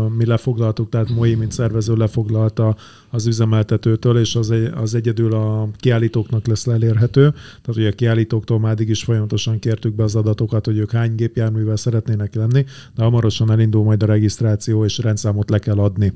mi 0.08 0.26
lefoglaltuk, 0.26 0.88
tehát 0.88 1.08
MOI, 1.08 1.34
mint 1.34 1.52
szervező 1.52 1.94
lefoglalta 1.94 2.76
az 3.10 3.26
üzemeltetőtől, 3.26 4.18
és 4.18 4.34
az, 4.34 4.50
egy, 4.50 4.70
az 4.74 4.94
egyedül 4.94 5.32
a 5.34 5.68
kiállítóknak 5.76 6.46
lesz 6.46 6.66
elérhető. 6.66 7.30
Tehát 7.30 7.76
ugye 7.76 7.88
a 7.88 7.92
kiállítóktól 7.92 8.60
már 8.60 8.80
is 8.80 9.04
folyamatosan 9.04 9.58
kértük 9.58 9.94
be 9.94 10.02
az 10.02 10.16
adatokat, 10.16 10.64
hogy 10.66 10.78
ők 10.78 10.90
hány 10.90 11.14
gépjárművel 11.14 11.76
szeretnének 11.76 12.34
lenni, 12.34 12.64
de 12.94 13.02
hamarosan 13.02 13.50
elindul 13.50 13.84
majd 13.84 14.02
a 14.02 14.06
regisztráció, 14.06 14.84
és 14.84 14.98
rendszámot 14.98 15.50
le 15.50 15.58
kell 15.58 15.78
adni 15.78 16.12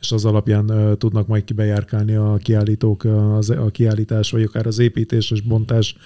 és 0.00 0.12
az 0.12 0.24
alapján 0.24 0.96
tudnak 0.98 1.26
majd 1.26 1.44
kibejárkálni 1.44 2.14
a 2.14 2.38
kiállítók 2.42 3.04
az, 3.38 3.50
a 3.50 3.70
kiállítás, 3.70 4.30
vagy 4.30 4.42
akár 4.42 4.66
az 4.66 4.78
építés 4.78 5.30
és 5.30 5.40
bontás 5.40 5.96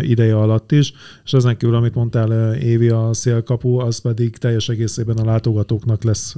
ideje 0.00 0.36
alatt 0.36 0.72
is. 0.72 0.92
És 1.24 1.32
ezen 1.32 1.56
kívül, 1.56 1.74
amit 1.74 1.94
mondtál, 1.94 2.54
Évi, 2.54 2.88
a 2.88 3.08
szélkapu, 3.12 3.78
az 3.78 3.98
pedig 3.98 4.36
teljes 4.36 4.68
egészében 4.68 5.16
a 5.16 5.24
látogatóknak 5.24 6.04
lesz 6.04 6.36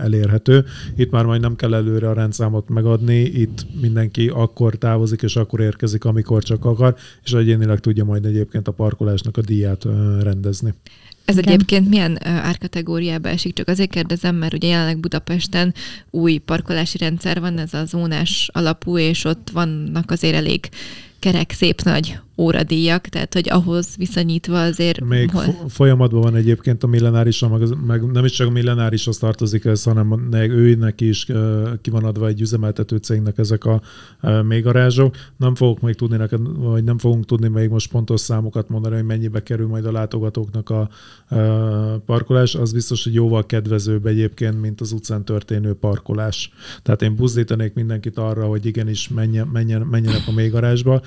elérhető. 0.00 0.64
Itt 0.96 1.10
már 1.10 1.24
majd 1.24 1.40
nem 1.40 1.56
kell 1.56 1.74
előre 1.74 2.08
a 2.08 2.12
rendszámot 2.12 2.68
megadni, 2.68 3.20
itt 3.20 3.66
mindenki 3.80 4.28
akkor 4.28 4.74
távozik, 4.74 5.22
és 5.22 5.36
akkor 5.36 5.60
érkezik, 5.60 6.04
amikor 6.04 6.42
csak 6.42 6.64
akar, 6.64 6.94
és 7.24 7.32
egyénileg 7.32 7.80
tudja 7.80 8.04
majd 8.04 8.24
egyébként 8.24 8.68
a 8.68 8.72
parkolásnak 8.72 9.36
a 9.36 9.40
díját 9.40 9.84
rendezni. 10.20 10.74
Ez 11.24 11.38
Igen. 11.38 11.52
egyébként 11.52 11.88
milyen 11.88 12.26
árkategóriába 12.26 13.28
esik? 13.28 13.54
Csak 13.54 13.68
azért 13.68 13.90
kérdezem, 13.90 14.34
mert 14.36 14.54
ugye 14.54 14.68
jelenleg 14.68 14.98
Budapesten 14.98 15.74
új 16.10 16.36
parkolási 16.36 16.98
rendszer 16.98 17.40
van, 17.40 17.58
ez 17.58 17.74
a 17.74 17.84
zónás 17.84 18.50
alapú, 18.52 18.98
és 18.98 19.24
ott 19.24 19.50
vannak 19.52 20.10
azért 20.10 20.34
elég 20.34 20.68
kerek, 21.18 21.52
szép 21.52 21.80
nagy 21.80 22.18
óradíjak, 22.36 23.06
tehát 23.06 23.34
hogy 23.34 23.48
ahhoz 23.50 23.96
viszonyítva 23.96 24.62
azért... 24.62 25.04
Még 25.04 25.30
hol... 25.30 25.68
folyamatban 25.68 26.20
van 26.20 26.34
egyébként 26.34 26.82
a 26.82 26.86
millenáris, 26.86 27.40
meg, 27.40 27.84
meg 27.86 28.10
nem 28.10 28.24
is 28.24 28.32
csak 28.32 28.46
a 28.48 28.50
millenárishoz 28.50 29.18
tartozik 29.18 29.64
ez, 29.64 29.82
hanem 29.82 30.28
őnek 30.32 31.00
is 31.00 31.26
ki 31.80 31.90
van 31.90 32.04
adva 32.04 32.26
egy 32.26 32.40
üzemeltető 32.40 32.96
cégnek 32.96 33.38
ezek 33.38 33.64
a 33.64 33.82
mélygarázsok. 34.42 35.16
Nem 35.36 35.54
fogok 35.54 35.80
még 35.80 35.94
tudni 35.94 36.16
neked, 36.16 36.40
vagy 36.56 36.84
nem 36.84 36.98
fogunk 36.98 37.24
tudni 37.24 37.48
még 37.48 37.68
most 37.68 37.90
pontos 37.90 38.20
számokat 38.20 38.68
mondani, 38.68 38.94
hogy 38.94 39.04
mennyibe 39.04 39.42
kerül 39.42 39.66
majd 39.66 39.84
a 39.84 39.92
látogatóknak 39.92 40.70
a 40.70 40.88
parkolás. 42.06 42.54
Az 42.54 42.72
biztos, 42.72 43.04
hogy 43.04 43.14
jóval 43.14 43.46
kedvezőbb 43.46 44.06
egyébként, 44.06 44.60
mint 44.60 44.80
az 44.80 44.92
utcán 44.92 45.24
történő 45.24 45.74
parkolás. 45.74 46.52
Tehát 46.82 47.02
én 47.02 47.16
buzdítanék 47.16 47.74
mindenkit 47.74 48.18
arra, 48.18 48.46
hogy 48.46 48.66
igenis 48.66 49.08
menjen, 49.08 49.46
menjen, 49.46 49.80
menjenek 49.80 50.22
a 50.26 50.32
mélygarázsba, 50.32 51.02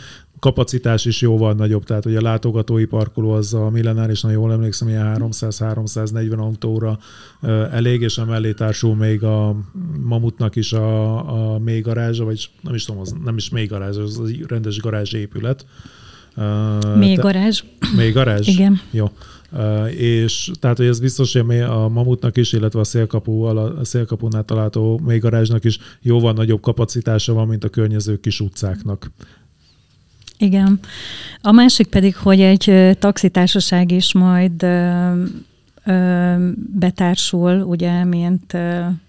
kapacitás 0.46 1.06
is 1.06 1.22
jóval 1.22 1.54
nagyobb, 1.54 1.84
tehát 1.84 2.04
hogy 2.04 2.16
a 2.16 2.22
látogatói 2.22 2.86
parkoló 2.86 3.32
az 3.32 3.54
a 3.54 3.70
millenáris, 3.70 4.22
nagyon 4.22 4.38
jól 4.38 4.52
emlékszem, 4.52 4.88
ilyen 4.88 5.18
300-340 5.20 6.38
autóra 6.38 6.98
elég, 7.72 8.02
és 8.02 8.18
emellé 8.18 8.52
társul 8.52 8.96
még 8.96 9.24
a 9.24 9.56
Mamutnak 10.04 10.56
is 10.56 10.74
a, 10.74 11.54
a 11.54 11.60
mély 11.60 11.82
garázsa, 11.82 12.24
vagy 12.26 12.50
nem 12.62 12.74
is 12.74 12.86
tudom, 12.86 13.02
az 13.02 13.16
nem 13.24 13.36
is 13.36 13.50
mély 13.50 13.66
garázs, 13.66 13.98
az 13.98 14.20
a 14.20 14.46
rendes 14.48 14.80
garázs 14.80 15.14
épület. 15.14 15.66
Mély 16.96 17.16
garázs. 17.16 17.64
Mély 17.96 18.12
garázs? 18.12 18.48
Igen. 18.48 18.80
Jó. 18.92 19.12
Uh, 19.52 20.02
és 20.02 20.52
tehát, 20.60 20.78
hogy 20.78 20.86
ez 20.86 21.00
biztos, 21.00 21.34
hogy 21.34 21.60
a 21.60 21.90
Mamutnak 21.90 22.38
is, 22.38 22.54
illetve 22.54 22.80
a, 22.80 22.84
szélkapu, 22.84 23.42
a 23.42 23.84
szélkapunál 23.84 24.44
található 24.44 25.02
mély 25.06 25.20
garázsnak 25.20 25.64
is 25.64 25.80
jóval 26.02 26.34
nagyobb 26.34 26.62
kapacitása 26.62 27.34
van, 27.34 27.48
mint 27.48 27.64
a 27.64 27.70
környező 27.70 28.20
kis 28.20 28.40
utcáknak. 28.40 29.12
Igen. 30.38 30.80
A 31.42 31.52
másik 31.52 31.88
pedig, 31.88 32.16
hogy 32.16 32.42
egy 32.42 32.96
taxitársaság 33.00 33.92
is 33.92 34.14
majd 34.14 34.66
betársul, 36.56 37.62
ugye, 37.62 38.04
mint 38.04 38.58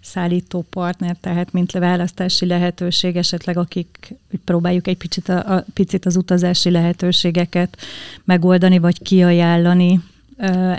szállító 0.03 0.67
partner, 0.71 1.17
tehát 1.21 1.53
mint 1.53 1.73
választási 1.73 2.47
lehetőség, 2.47 3.17
esetleg 3.17 3.57
akik 3.57 4.15
próbáljuk 4.45 4.87
egy 4.87 4.97
picit, 4.97 5.29
a, 5.29 5.55
a, 5.55 5.65
picit 5.75 6.07
az 6.07 6.17
utazási 6.17 6.71
lehetőségeket 6.71 7.77
megoldani, 8.25 8.79
vagy 8.79 9.03
kiajánlani 9.03 10.01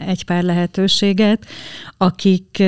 egy 0.07 0.25
pár 0.25 0.43
lehetőséget, 0.43 1.45
akik 1.97 2.63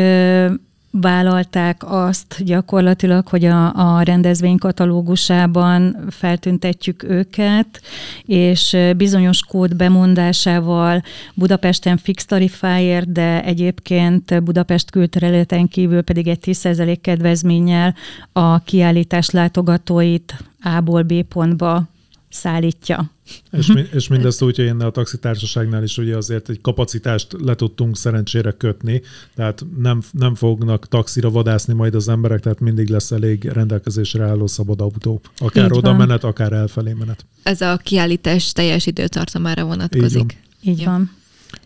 vállalták 0.91 1.81
azt 1.85 2.43
gyakorlatilag, 2.43 3.27
hogy 3.27 3.45
a, 3.45 3.97
a 3.97 4.01
rendezvény 4.01 4.57
katalógusában 4.57 6.05
feltüntetjük 6.09 7.03
őket, 7.03 7.81
és 8.25 8.77
bizonyos 8.97 9.39
kód 9.39 9.75
bemondásával 9.75 11.01
Budapesten 11.33 11.97
fix 11.97 12.25
tarifáért, 12.25 13.11
de 13.11 13.43
egyébként 13.43 14.43
Budapest 14.43 14.91
külterületen 14.91 15.67
kívül 15.67 16.01
pedig 16.01 16.27
egy 16.27 16.39
10% 16.41 16.97
kedvezménnyel 17.01 17.95
a 18.31 18.59
kiállítás 18.59 19.29
látogatóit 19.29 20.35
A-ból 20.63 21.03
B 21.03 21.21
pontba 21.21 21.83
szállítja. 22.29 23.11
És, 23.51 23.67
mi, 23.67 23.85
és 23.93 24.07
mindezt 24.07 24.41
úgy, 24.41 24.55
hogy 24.55 24.65
ennél 24.65 24.85
a 24.85 24.91
taxitársaságnál 24.91 25.83
is 25.83 25.97
ugye 25.97 26.17
azért 26.17 26.49
egy 26.49 26.61
kapacitást 26.61 27.35
le 27.43 27.55
tudtunk 27.55 27.97
szerencsére 27.97 28.51
kötni, 28.51 29.01
tehát 29.35 29.65
nem, 29.77 30.01
nem 30.11 30.35
fognak 30.35 30.87
taxira 30.87 31.29
vadászni 31.29 31.73
majd 31.73 31.95
az 31.95 32.09
emberek, 32.09 32.39
tehát 32.39 32.59
mindig 32.59 32.89
lesz 32.89 33.11
elég 33.11 33.43
rendelkezésre 33.43 34.23
álló 34.23 34.47
szabad 34.47 34.81
autó. 34.81 35.21
Akár 35.37 35.65
Így 35.65 35.77
oda 35.77 35.89
van. 35.89 35.97
menet, 35.97 36.23
akár 36.23 36.51
elfelé 36.51 36.93
menet. 36.93 37.25
Ez 37.43 37.61
a 37.61 37.77
kiállítás 37.83 38.51
teljes 38.51 38.85
időtartamára 38.85 39.65
vonatkozik. 39.65 40.37
Így 40.61 40.65
van. 40.65 40.73
Így 40.73 40.83
van. 40.85 41.17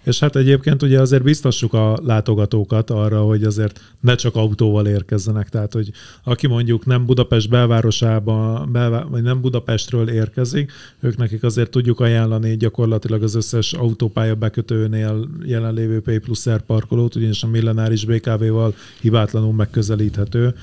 És 0.04 0.20
hát 0.20 0.36
egyébként 0.36 0.82
ugye 0.82 1.02
azért 1.02 1.24
biztassuk 1.24 1.74
a 1.74 2.00
látogatókat 2.04 2.90
arra, 2.90 3.22
hogy 3.22 3.44
azért 3.44 3.82
ne 4.00 4.16
csak 4.16 4.36
autóval 4.36 4.88
érkezzenek. 4.88 5.50
Tehát, 5.50 5.74
hogy 5.74 5.92
aki 6.24 6.48
mondjuk 6.48 6.86
nem 6.86 7.06
Budapest 7.06 7.50
belvárosába, 7.50 8.68
belvá- 8.72 9.10
vagy 9.10 9.22
nem 9.22 9.42
Budapestről 9.42 10.10
érkezik, 10.10 10.72
ők 11.00 11.18
nekik 11.18 11.44
azért 11.44 11.70
tudjuk 11.70 12.00
ajánlani 12.00 12.58
gyakorlatilag 12.58 13.24
az 13.24 13.36
összes 13.36 13.74
autópálya 13.74 14.36
bekötőnél 14.36 15.28
jelenlévő 15.46 16.02
P 16.02 16.20
plusz 16.20 16.50
R 16.50 16.62
parkolót, 16.62 17.16
ugyanis 17.16 17.44
a 17.44 17.48
millenáris 17.48 18.06
BKV-val 18.06 18.76
hibátlanul 19.02 19.54
megközelíthető 19.54 20.56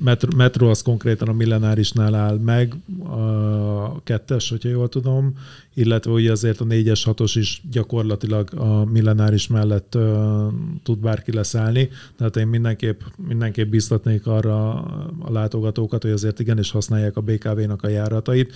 metro, 0.00 0.36
metro 0.36 0.70
az 0.70 0.82
konkrétan 0.82 1.28
a 1.28 1.32
millenárisnál 1.32 2.14
áll 2.14 2.38
meg, 2.38 2.74
a 3.04 4.02
kettes, 4.02 4.50
hogyha 4.50 4.68
jól 4.68 4.88
tudom, 4.88 5.34
illetve 5.74 6.10
ugye 6.10 6.30
azért 6.30 6.60
a 6.60 6.64
négyes, 6.64 7.04
hatos 7.04 7.34
is 7.34 7.62
gyakorlatilag 7.70 8.54
a 8.54 8.84
millenáris 8.84 9.46
mellett 9.46 9.94
uh, 9.94 10.46
tud 10.82 10.98
bárki 10.98 11.32
leszállni, 11.32 11.88
tehát 12.16 12.36
én 12.36 12.46
mindenképp, 12.46 13.00
mindenképp 13.28 13.70
biztatnék 13.70 14.26
arra 14.26 14.72
a 15.18 15.32
látogatókat, 15.32 16.02
hogy 16.02 16.12
azért 16.12 16.40
igenis 16.40 16.70
használják 16.70 17.16
a 17.16 17.20
BKV-nak 17.20 17.82
a 17.82 17.88
járatait, 17.88 18.54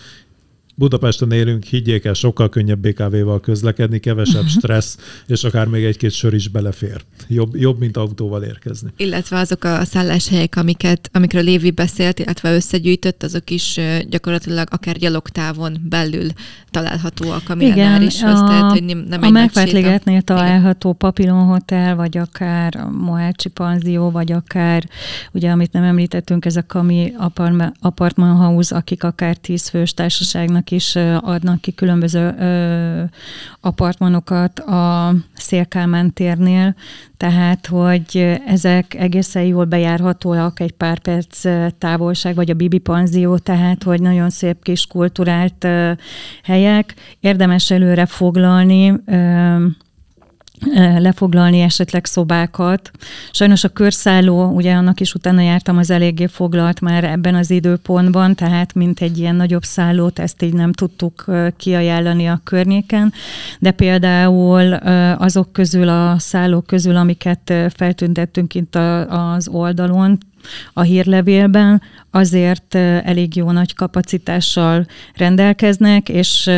Budapesten 0.77 1.33
élünk, 1.33 1.63
higgyék 1.63 2.05
el, 2.05 2.15
sokkal 2.15 2.49
könnyebb 2.49 2.79
BKV-val 2.79 3.41
közlekedni, 3.41 3.99
kevesebb 3.99 4.47
stressz, 4.47 4.99
és 5.27 5.45
akár 5.45 5.67
még 5.67 5.85
egy-két 5.85 6.11
sör 6.11 6.35
is 6.35 6.49
belefér. 6.49 7.05
Jobb, 7.29 7.57
jobb 7.57 7.79
mint 7.79 7.97
autóval 7.97 8.43
érkezni. 8.43 8.91
Illetve 8.97 9.39
azok 9.39 9.65
a 9.65 9.85
szálláshelyek, 9.85 10.57
amiket, 10.57 11.11
amikről 11.13 11.43
Lévi 11.43 11.71
beszélt, 11.71 12.19
illetve 12.19 12.55
összegyűjtött, 12.55 13.23
azok 13.23 13.51
is 13.51 13.81
gyakorlatilag 14.09 14.69
akár 14.71 14.97
gyalogtávon 14.97 15.77
belül 15.89 16.29
találhatóak 16.71 17.43
a 17.49 17.55
Millenárishoz. 17.55 18.31
Igen, 18.31 18.47
tehát, 18.47 18.71
hogy 18.71 18.85
nem, 18.85 18.99
nem 19.09 19.23
a 19.23 19.31
Megfájtligetnél 19.31 20.23
található 20.23 20.93
Papillon 20.93 21.47
Hotel, 21.47 21.97
vagy 21.97 22.19
akár 22.19 22.77
a 22.77 22.91
Mohácsi 22.91 23.49
Panzió, 23.49 24.11
vagy 24.11 24.33
akár, 24.33 24.89
ugye 25.33 25.51
amit 25.51 25.73
nem 25.73 25.83
említettünk, 25.83 26.45
ez 26.45 26.57
a 26.57 26.67
Kami 26.67 27.13
Apartman 27.81 28.37
House, 28.37 28.77
akik 28.77 29.05
akár 29.05 29.37
tízfős 29.37 29.95
társaságnak 29.95 30.64
is 30.71 30.97
adnak 31.21 31.61
ki 31.61 31.75
különböző 31.75 32.35
apartmanokat 33.61 34.59
a 34.59 35.15
Szélkálmán 35.35 36.13
térnél, 36.13 36.75
tehát, 37.17 37.67
hogy 37.67 38.41
ezek 38.47 38.95
egészen 38.95 39.43
jól 39.43 39.65
bejárhatóak 39.65 40.61
egy 40.61 40.73
pár 40.73 40.99
perc 40.99 41.41
távolság, 41.79 42.35
vagy 42.35 42.51
a 42.51 42.55
Bibi 42.55 42.79
Panzió, 42.79 43.39
tehát, 43.39 43.83
hogy 43.83 44.01
nagyon 44.01 44.31
szép 44.31 44.63
kis 44.63 44.87
kulturált 44.87 45.67
helyek. 46.43 46.95
Érdemes 47.21 47.71
előre 47.71 48.07
foglalni, 48.07 48.93
lefoglalni 50.99 51.61
esetleg 51.61 52.05
szobákat. 52.05 52.91
Sajnos 53.31 53.65
a 53.65 53.69
körszálló, 53.69 54.51
ugye 54.51 54.75
annak 54.75 55.01
is 55.01 55.15
utána 55.15 55.41
jártam, 55.41 55.79
az 55.79 55.91
eléggé 55.91 56.27
foglalt 56.27 56.81
már 56.81 57.05
ebben 57.05 57.35
az 57.35 57.51
időpontban, 57.51 58.35
tehát 58.35 58.75
mint 58.75 59.01
egy 59.01 59.19
ilyen 59.19 59.35
nagyobb 59.35 59.63
szállót, 59.63 60.19
ezt 60.19 60.43
így 60.43 60.53
nem 60.53 60.73
tudtuk 60.73 61.25
kiajánlani 61.57 62.27
a 62.27 62.41
környéken, 62.45 63.13
de 63.59 63.71
például 63.71 64.73
azok 65.19 65.53
közül, 65.53 65.89
a 65.89 66.19
szállók 66.19 66.67
közül, 66.67 66.97
amiket 66.97 67.53
feltüntettünk 67.75 68.55
itt 68.55 68.75
az 69.09 69.49
oldalon, 69.49 70.19
a 70.73 70.83
hírlevélben, 70.83 71.83
azért 72.11 72.75
elég 72.75 73.37
jó 73.37 73.51
nagy 73.51 73.75
kapacitással 73.75 74.87
rendelkeznek, 75.17 76.09
és 76.09 76.51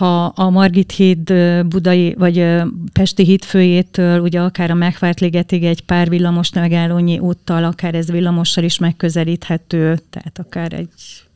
ha 0.00 0.24
a 0.24 0.50
Margit 0.50 0.92
híd 0.92 1.32
budai 1.66 2.14
vagy 2.18 2.46
Pesti 2.92 3.24
híd 3.24 3.44
főjétől, 3.44 4.20
ugye 4.20 4.40
akár 4.40 4.70
a 4.70 4.74
Megvárt 4.74 5.20
ligetig 5.20 5.64
egy 5.64 5.84
pár 5.84 6.08
villamos 6.08 6.52
megállónyi 6.52 7.18
úttal, 7.18 7.64
akár 7.64 7.94
ez 7.94 8.10
villamossal 8.10 8.64
is 8.64 8.78
megközelíthető, 8.78 9.98
tehát 10.10 10.38
akár 10.38 10.72
egy 10.72 10.88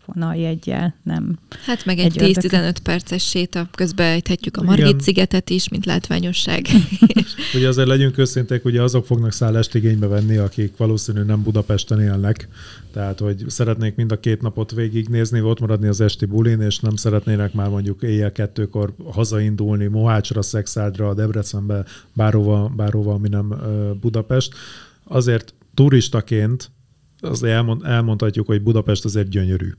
vonaljegyel, 0.06 0.94
nem. 1.02 1.38
Hát 1.66 1.84
meg 1.84 1.98
egy, 1.98 2.18
egy 2.18 2.36
10-15 2.40 2.76
perces 2.82 3.28
séta, 3.28 3.68
közben 3.74 4.06
ejthetjük 4.06 4.56
a 4.56 4.62
Margit 4.62 5.00
szigetet 5.00 5.50
is, 5.50 5.68
mint 5.68 5.84
látványosság. 5.84 6.66
ugye 7.54 7.68
azért 7.68 7.88
legyünk 7.88 8.18
őszinték, 8.18 8.64
ugye 8.64 8.82
azok 8.82 9.06
fognak 9.06 9.32
szállást 9.32 9.74
igénybe 9.74 10.06
venni, 10.06 10.36
akik 10.36 10.76
valószínűleg 10.76 11.26
nem 11.26 11.42
Budapesten 11.42 12.00
élnek, 12.00 12.48
tehát 12.92 13.18
hogy 13.18 13.44
szeretnék 13.46 13.94
mind 13.94 14.12
a 14.12 14.20
két 14.20 14.42
napot 14.42 14.70
végignézni, 14.70 15.40
ott 15.40 15.60
maradni 15.60 15.88
az 15.88 16.00
esti 16.00 16.24
bulin, 16.24 16.60
és 16.60 16.78
nem 16.78 16.96
szeretnének 16.96 17.52
már 17.52 17.68
mondjuk 17.68 18.02
éjjel 18.02 18.32
kettőkor 18.32 18.94
hazaindulni 19.04 19.86
Mohácsra, 19.86 20.42
Szexádra, 20.42 21.14
Debrecenbe, 21.14 21.84
bárhova, 22.12 22.72
bárhova, 22.76 23.12
ami 23.12 23.28
nem 23.28 23.54
Budapest. 24.00 24.54
Azért 25.04 25.54
turistaként 25.74 26.70
az 27.20 27.42
elmond, 27.42 27.84
elmondhatjuk, 27.84 28.46
hogy 28.46 28.62
Budapest 28.62 29.04
azért 29.04 29.28
gyönyörű. 29.28 29.72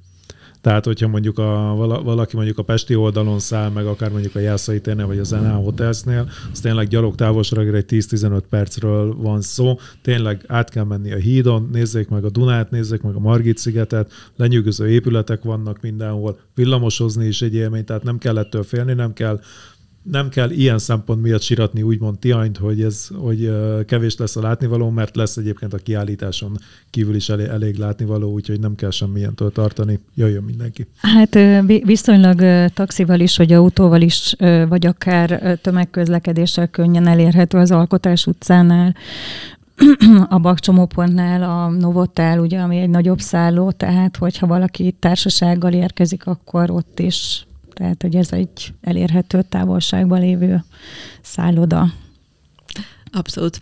Tehát, 0.61 0.85
hogyha 0.85 1.07
mondjuk 1.07 1.37
a, 1.37 1.75
valaki 2.03 2.35
mondjuk 2.35 2.57
a 2.57 2.63
Pesti 2.63 2.95
oldalon 2.95 3.39
száll, 3.39 3.69
meg 3.69 3.85
akár 3.85 4.11
mondjuk 4.11 4.35
a 4.35 4.39
Jászai 4.39 4.81
térnél, 4.81 5.07
vagy 5.07 5.19
a 5.19 5.23
Zená 5.23 5.53
Hotelsnél, 5.53 6.29
az 6.51 6.59
tényleg 6.59 6.87
gyalog 6.87 7.15
távolságra 7.15 7.77
egy 7.77 7.85
10-15 7.87 8.41
percről 8.49 9.15
van 9.15 9.41
szó. 9.41 9.79
Tényleg 10.01 10.43
át 10.47 10.69
kell 10.69 10.83
menni 10.83 11.11
a 11.11 11.17
hídon, 11.17 11.69
nézzék 11.71 12.09
meg 12.09 12.25
a 12.25 12.29
Dunát, 12.29 12.71
nézzék 12.71 13.01
meg 13.01 13.15
a 13.15 13.19
Margit 13.19 13.57
szigetet, 13.57 14.11
lenyűgöző 14.35 14.89
épületek 14.89 15.43
vannak 15.43 15.81
mindenhol, 15.81 16.39
villamosozni 16.55 17.27
is 17.27 17.41
egy 17.41 17.53
élmény, 17.53 17.85
tehát 17.85 18.03
nem 18.03 18.17
kell 18.17 18.37
ettől 18.37 18.63
félni, 18.63 18.93
nem 18.93 19.13
kell 19.13 19.39
nem 20.11 20.29
kell 20.29 20.49
ilyen 20.49 20.77
szempont 20.77 21.21
miatt 21.21 21.41
siratni 21.41 21.81
úgymond 21.81 22.19
Tianyt, 22.19 22.57
hogy 22.57 22.81
ez 22.81 23.07
hogy 23.13 23.51
kevés 23.85 24.15
lesz 24.17 24.35
a 24.35 24.41
látnivaló, 24.41 24.89
mert 24.89 25.15
lesz 25.15 25.37
egyébként 25.37 25.73
a 25.73 25.77
kiállításon 25.77 26.57
kívül 26.89 27.15
is 27.15 27.29
elég, 27.29 27.47
elég 27.47 27.77
látnivaló, 27.77 28.31
úgyhogy 28.31 28.59
nem 28.59 28.75
kell 28.75 28.91
semmilyentől 28.91 29.51
tartani. 29.51 29.99
Jöjjön 30.13 30.43
mindenki. 30.43 30.87
Hát 30.97 31.37
viszonylag 31.83 32.71
taxival 32.73 33.19
is, 33.19 33.37
vagy 33.37 33.53
autóval 33.53 34.01
is, 34.01 34.35
vagy 34.69 34.85
akár 34.85 35.59
tömegközlekedéssel 35.61 36.67
könnyen 36.67 37.07
elérhető 37.07 37.57
az 37.57 37.71
Alkotás 37.71 38.27
utcánál 38.27 38.95
a 40.29 40.39
bakcsomópontnál 40.39 41.43
a 41.43 41.69
Novotel, 41.69 42.39
ugye, 42.39 42.59
ami 42.59 42.77
egy 42.77 42.89
nagyobb 42.89 43.19
szálló, 43.19 43.71
tehát 43.71 44.17
hogyha 44.17 44.47
valaki 44.47 44.95
társasággal 44.99 45.73
érkezik, 45.73 46.27
akkor 46.27 46.71
ott 46.71 46.99
is 46.99 47.47
tehát, 47.75 48.01
hogy 48.01 48.15
ez 48.15 48.31
egy 48.31 48.73
elérhető 48.81 49.41
távolságban 49.49 50.19
lévő 50.19 50.63
szálloda. 51.21 51.93
Abszolút. 53.11 53.59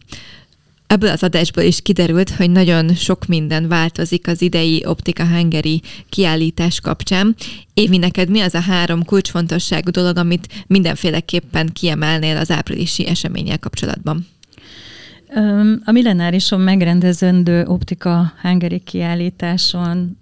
Ebből 0.87 1.09
az 1.09 1.23
adásból 1.23 1.63
is 1.63 1.81
kiderült, 1.81 2.29
hogy 2.29 2.49
nagyon 2.51 2.93
sok 2.93 3.25
minden 3.25 3.67
változik 3.67 4.27
az 4.27 4.41
idei 4.41 4.83
Optika 4.85 5.27
Hungary 5.27 5.81
kiállítás 6.09 6.79
kapcsán. 6.79 7.35
Évi, 7.73 7.97
neked 7.97 8.29
mi 8.29 8.39
az 8.39 8.53
a 8.53 8.59
három 8.59 9.05
kulcsfontosságú 9.05 9.91
dolog, 9.91 10.17
amit 10.17 10.65
mindenféleképpen 10.67 11.69
kiemelnél 11.73 12.37
az 12.37 12.51
áprilisi 12.51 13.07
eseménnyel 13.07 13.59
kapcsolatban? 13.59 14.27
A 15.83 15.91
millenárison 15.91 16.59
megrendezendő 16.61 17.65
optika 17.65 18.33
hangeri 18.41 18.79
kiállításon 18.79 20.17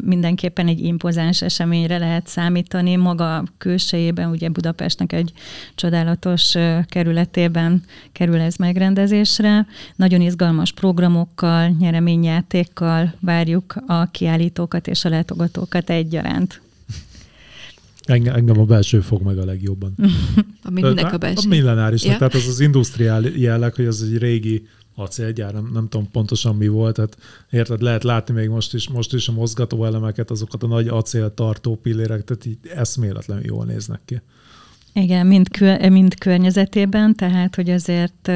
mindenképpen 0.00 0.68
egy 0.68 0.80
impozáns 0.84 1.42
eseményre 1.42 1.98
lehet 1.98 2.26
számítani. 2.26 2.96
Maga 2.96 3.44
külsejében, 3.58 4.30
ugye 4.30 4.48
Budapestnek 4.48 5.12
egy 5.12 5.32
csodálatos 5.74 6.54
kerületében 6.86 7.82
kerül 8.12 8.40
ez 8.40 8.54
megrendezésre. 8.54 9.66
Nagyon 9.96 10.20
izgalmas 10.20 10.72
programokkal, 10.72 11.68
nyereményjátékkal 11.78 13.14
várjuk 13.20 13.74
a 13.86 14.10
kiállítókat 14.10 14.86
és 14.86 15.04
a 15.04 15.08
látogatókat 15.08 15.90
egyaránt. 15.90 16.60
Engem, 18.08 18.34
engem 18.34 18.60
a 18.60 18.64
belső 18.64 19.00
fog 19.00 19.22
meg 19.22 19.38
a 19.38 19.44
legjobban. 19.44 19.94
a 20.62 20.70
minek 20.70 21.12
a 21.12 21.18
belső? 21.18 21.40
A 21.44 21.48
millenáris, 21.48 22.04
ja. 22.04 22.16
tehát 22.16 22.34
az 22.34 22.46
az 22.46 22.60
industriál 22.60 23.22
jelleg, 23.22 23.74
hogy 23.74 23.86
az 23.86 24.02
egy 24.02 24.18
régi 24.18 24.66
acélgyár, 24.94 25.52
nem, 25.52 25.70
nem 25.72 25.88
tudom 25.88 26.10
pontosan 26.10 26.56
mi 26.56 26.68
volt, 26.68 26.94
tehát 26.94 27.16
érted, 27.50 27.82
lehet 27.82 28.04
látni 28.04 28.34
még 28.34 28.48
most 28.48 28.74
is, 28.74 28.88
most 28.88 29.14
is 29.14 29.28
a 29.28 29.32
mozgató 29.32 29.84
elemeket, 29.84 30.30
azokat 30.30 30.62
a 30.62 30.66
nagy 30.66 30.88
acéltartó 30.88 31.76
pillérek, 31.76 32.24
tehát 32.24 32.46
így 32.46 32.58
eszméletlenül 32.74 33.44
jól 33.44 33.64
néznek 33.64 34.00
ki. 34.04 34.20
Igen, 34.92 35.26
mind, 35.26 35.48
kö, 35.48 35.88
mind 35.88 36.18
környezetében, 36.18 37.14
tehát 37.14 37.54
hogy 37.54 37.70
azért, 37.70 38.30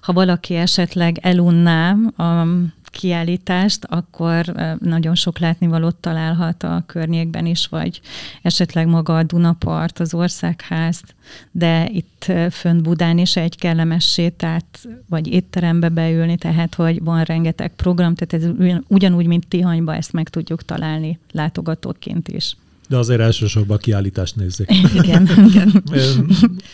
ha 0.00 0.12
valaki 0.12 0.54
esetleg 0.54 1.18
elunná 1.22 1.92
a 2.16 2.46
kiállítást, 2.94 3.84
akkor 3.84 4.44
nagyon 4.78 5.14
sok 5.14 5.38
látnivalót 5.38 5.96
találhat 5.96 6.62
a 6.62 6.82
környékben 6.86 7.46
is, 7.46 7.66
vagy 7.66 8.00
esetleg 8.42 8.86
maga 8.86 9.16
a 9.16 9.22
Dunapart, 9.22 10.00
az 10.00 10.14
Országház, 10.14 11.02
de 11.50 11.88
itt 11.88 12.32
fönt 12.50 12.82
Budán 12.82 13.18
is 13.18 13.36
egy 13.36 13.56
kellemes 13.56 14.04
sétát, 14.04 14.88
vagy 15.08 15.26
étterembe 15.26 15.88
beülni, 15.88 16.36
tehát 16.36 16.74
hogy 16.74 17.02
van 17.02 17.22
rengeteg 17.22 17.74
program, 17.74 18.14
tehát 18.14 18.46
ez 18.46 18.50
ugyanúgy, 18.88 19.26
mint 19.26 19.48
Tihanyba 19.48 19.94
ezt 19.94 20.12
meg 20.12 20.28
tudjuk 20.28 20.64
találni 20.64 21.18
látogatóként 21.32 22.28
is. 22.28 22.56
De 22.88 22.96
azért 22.96 23.20
elsősorban 23.20 23.76
a 23.76 23.80
kiállítást 23.80 24.36
nézzék. 24.36 24.70
Igen. 25.02 25.28
igen. 25.46 25.84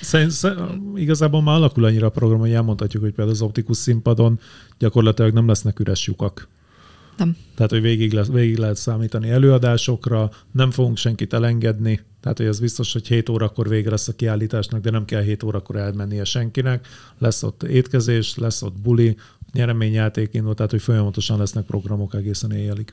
Szerint, 0.00 0.32
igazából 0.94 1.42
már 1.42 1.56
alakul 1.56 1.84
annyira 1.84 2.06
a 2.06 2.10
program, 2.10 2.40
hogy 2.40 2.52
elmondhatjuk, 2.52 3.02
hogy 3.02 3.12
például 3.12 3.36
az 3.36 3.42
optikus 3.42 3.76
színpadon 3.76 4.38
gyakorlatilag 4.78 5.32
nem 5.32 5.46
lesznek 5.46 5.78
üres 5.78 6.06
lyukak. 6.06 6.48
Nem. 7.16 7.36
Tehát, 7.54 7.70
hogy 7.70 7.80
végig, 7.80 8.12
lesz, 8.12 8.28
végig 8.28 8.56
lehet 8.56 8.76
számítani 8.76 9.30
előadásokra, 9.30 10.30
nem 10.52 10.70
fogunk 10.70 10.96
senkit 10.96 11.32
elengedni, 11.32 12.00
tehát, 12.20 12.38
hogy 12.38 12.46
ez 12.46 12.60
biztos, 12.60 12.92
hogy 12.92 13.06
7 13.06 13.28
órakor 13.28 13.68
vége 13.68 13.90
lesz 13.90 14.08
a 14.08 14.12
kiállításnak, 14.12 14.80
de 14.80 14.90
nem 14.90 15.04
kell 15.04 15.22
7 15.22 15.42
órakor 15.42 15.76
elmennie 15.76 16.24
senkinek. 16.24 16.86
Lesz 17.18 17.42
ott 17.42 17.62
étkezés, 17.62 18.36
lesz 18.36 18.62
ott 18.62 18.80
buli, 18.80 19.16
nyereményjáték 19.52 20.34
indul, 20.34 20.54
tehát, 20.54 20.70
hogy 20.70 20.82
folyamatosan 20.82 21.38
lesznek 21.38 21.64
programok 21.64 22.14
egészen 22.14 22.52
éjjelig. 22.52 22.92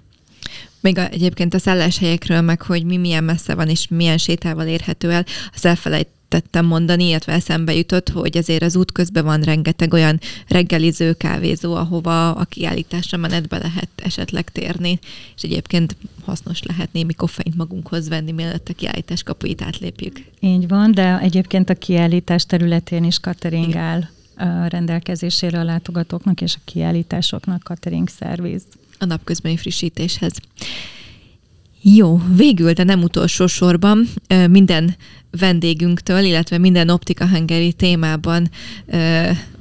Még 0.79 0.97
a, 0.97 1.09
egyébként 1.09 1.53
a 1.53 1.59
szálláshelyekről, 1.59 2.41
meg 2.41 2.61
hogy 2.61 2.83
mi 2.83 2.97
milyen 2.97 3.23
messze 3.23 3.55
van 3.55 3.69
és 3.69 3.87
milyen 3.87 4.17
sétával 4.17 4.67
érhető 4.67 5.11
el, 5.11 5.25
azt 5.53 5.65
elfelejt, 5.65 6.07
elfelejtettem 6.29 6.65
mondani, 6.65 7.07
illetve 7.07 7.33
eszembe 7.33 7.73
jutott, 7.73 8.09
hogy 8.09 8.37
azért 8.37 8.63
az 8.63 8.75
út 8.75 8.91
közben 8.91 9.25
van 9.25 9.41
rengeteg 9.41 9.93
olyan 9.93 10.19
reggeliző 10.47 11.13
kávézó, 11.13 11.75
ahova 11.75 12.31
a 12.31 12.43
kiállításra 12.43 13.17
menetbe 13.17 13.57
lehet 13.57 13.89
esetleg 13.95 14.51
térni, 14.51 14.99
és 15.35 15.41
egyébként 15.41 15.95
hasznos 16.25 16.63
lehet 16.63 16.93
némi 16.93 17.13
koffeint 17.13 17.57
magunkhoz 17.57 18.09
venni, 18.09 18.31
mielőtt 18.31 18.69
a 18.69 18.73
kiállítás 18.73 19.23
kapuit 19.23 19.61
átlépjük. 19.61 20.21
Így 20.39 20.67
van, 20.67 20.91
de 20.91 21.19
egyébként 21.19 21.69
a 21.69 21.75
kiállítás 21.75 22.45
területén 22.45 23.03
is 23.03 23.19
catering 23.19 23.75
áll 23.75 24.03
rendelkezésére 24.67 25.59
a 25.59 25.63
látogatóknak 25.63 26.41
és 26.41 26.55
a 26.55 26.61
kiállításoknak 26.65 27.63
catering 27.63 28.09
szerviz. 28.09 28.63
A 28.97 29.05
napközbeni 29.05 29.57
frissítéshez. 29.57 30.33
Jó, 31.81 32.21
végül, 32.35 32.73
de 32.73 32.83
nem 32.83 33.03
utolsó 33.03 33.47
sorban 33.47 34.07
minden 34.49 34.95
vendégünktől, 35.31 36.23
illetve 36.23 36.57
minden 36.57 36.89
Optika 36.89 37.27
Hungary 37.27 37.73
témában 37.73 38.49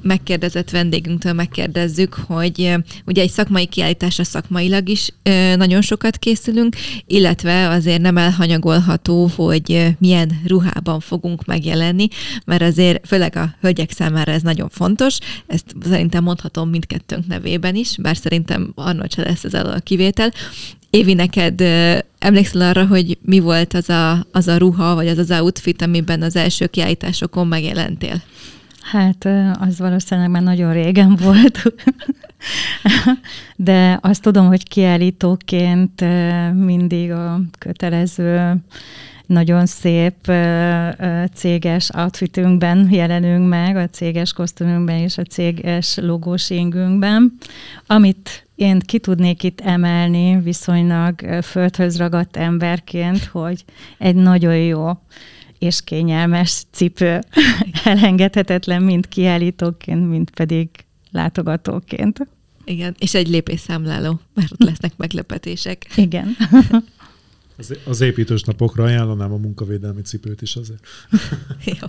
megkérdezett 0.07 0.71
vendégünktől 0.71 1.33
megkérdezzük, 1.33 2.15
hogy 2.15 2.75
ugye 3.07 3.23
egy 3.23 3.31
szakmai 3.31 3.67
kiállításra 3.67 4.25
szakmailag 4.25 4.89
is 4.89 5.09
nagyon 5.57 5.81
sokat 5.81 6.17
készülünk, 6.17 6.77
illetve 7.07 7.69
azért 7.69 8.01
nem 8.01 8.17
elhanyagolható, 8.17 9.31
hogy 9.37 9.97
milyen 9.99 10.41
ruhában 10.47 11.01
fogunk 11.01 11.45
megjelenni, 11.45 12.09
mert 12.45 12.63
azért 12.63 13.07
főleg 13.07 13.37
a 13.37 13.55
hölgyek 13.61 13.91
számára 13.91 14.33
ez 14.33 14.43
nagyon 14.43 14.69
fontos, 14.69 15.19
ezt 15.47 15.65
szerintem 15.83 16.23
mondhatom 16.23 16.71
mindkettőnk 16.71 17.27
nevében 17.27 17.75
is, 17.75 17.97
bár 18.01 18.17
szerintem 18.17 18.73
Arnold 18.75 19.13
se 19.13 19.23
lesz 19.23 19.45
ez 19.45 19.55
a 19.55 19.81
kivétel, 19.83 20.33
Évi, 20.91 21.15
neked 21.15 21.61
emlékszel 22.19 22.61
arra, 22.61 22.87
hogy 22.87 23.19
mi 23.23 23.39
volt 23.39 23.75
az 23.75 23.89
a, 23.89 24.27
az 24.33 24.49
a 24.49 24.57
ruha, 24.57 24.95
vagy 24.95 25.09
az 25.09 25.19
az 25.19 25.31
outfit, 25.31 25.83
amiben 25.83 26.23
az 26.23 26.37
első 26.37 26.67
kiállításokon 26.67 27.47
megjelentél? 27.47 28.23
Hát 28.91 29.29
az 29.61 29.79
valószínűleg 29.79 30.31
már 30.31 30.43
nagyon 30.43 30.73
régen 30.73 31.17
volt, 31.23 31.63
de 33.57 33.99
azt 34.03 34.23
tudom, 34.23 34.47
hogy 34.47 34.69
kiállítóként 34.69 36.05
mindig 36.53 37.11
a 37.11 37.41
kötelező 37.59 38.57
nagyon 39.27 39.67
szép 39.67 40.33
céges 41.35 41.91
outfitünkben 41.95 42.89
jelenünk 42.91 43.49
meg, 43.49 43.77
a 43.77 43.89
céges 43.89 44.33
kosztümünkben 44.33 44.97
és 44.97 45.19
a 45.19 45.23
céges 45.23 45.97
logós 45.97 46.51
amit 47.87 48.47
én 48.55 48.79
ki 48.79 48.99
tudnék 48.99 49.43
itt 49.43 49.61
emelni 49.61 50.41
viszonylag 50.43 51.21
földhöz 51.43 51.99
ragadt 51.99 52.37
emberként, 52.37 53.25
hogy 53.25 53.65
egy 53.99 54.15
nagyon 54.15 54.57
jó 54.57 54.91
és 55.59 55.81
kényelmes 55.85 56.63
cipő 56.71 57.21
elengedhetetlen, 57.85 58.83
mind 58.83 59.09
kiállítóként, 59.09 60.09
mind 60.09 60.31
pedig 60.31 60.69
látogatóként. 61.11 62.27
Igen, 62.65 62.95
és 62.99 63.15
egy 63.15 63.29
lépésszámláló, 63.29 64.21
mert 64.35 64.53
ott 64.53 64.63
lesznek 64.69 64.97
meglepetések. 64.97 65.87
Igen. 65.97 66.37
Az, 67.59 67.77
az 67.85 68.01
építős 68.01 68.43
napokra 68.43 68.85
ajánlanám 68.85 69.33
a 69.33 69.37
munkavédelmi 69.37 70.01
cipőt 70.03 70.43
is 70.43 70.57
azért. 70.57 70.87
Jó. 71.81 71.87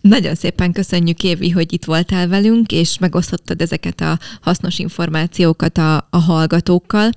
Nagyon 0.00 0.34
szépen 0.34 0.72
köszönjük, 0.72 1.22
Évi, 1.22 1.50
hogy 1.50 1.72
itt 1.72 1.84
voltál 1.84 2.28
velünk, 2.28 2.72
és 2.72 2.98
megosztottad 2.98 3.60
ezeket 3.60 4.00
a 4.00 4.18
hasznos 4.40 4.78
információkat 4.78 5.78
a, 5.78 6.06
a 6.10 6.18
hallgatókkal. 6.18 7.10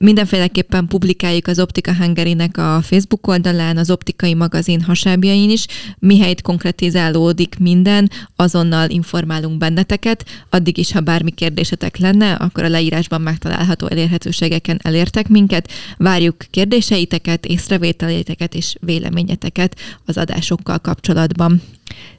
Mindenféleképpen 0.00 0.86
publikáljuk 0.86 1.46
az 1.46 1.58
Optika 1.58 1.94
hungary 1.94 2.36
a 2.52 2.82
Facebook 2.82 3.26
oldalán, 3.26 3.76
az 3.76 3.90
Optikai 3.90 4.34
magazin 4.34 4.80
hasábjain 4.80 5.50
is. 5.50 5.66
Mihelyt 5.98 6.42
konkretizálódik 6.42 7.58
minden, 7.58 8.10
azonnal 8.36 8.90
informálunk 8.90 9.58
benneteket. 9.58 10.24
Addig 10.50 10.78
is, 10.78 10.92
ha 10.92 11.00
bármi 11.00 11.30
kérdésetek 11.30 11.96
lenne, 11.96 12.32
akkor 12.32 12.64
a 12.64 12.68
leírásban 12.68 13.20
megtalálható 13.20 13.86
elérhetőségeken 13.86 14.80
elértek 14.82 15.28
minket. 15.28 15.70
Várjuk 15.96 16.36
kérdéseiteket, 16.50 17.46
észrevételéteket 17.46 18.54
és 18.54 18.74
véleményeteket 18.80 19.76
az 20.04 20.16
adásokkal 20.16 20.78
kapcsolatban. 20.78 21.62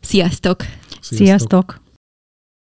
Sziasztok! 0.02 0.66
Sziasztok! 1.02 1.18
Sziasztok. 1.18 1.83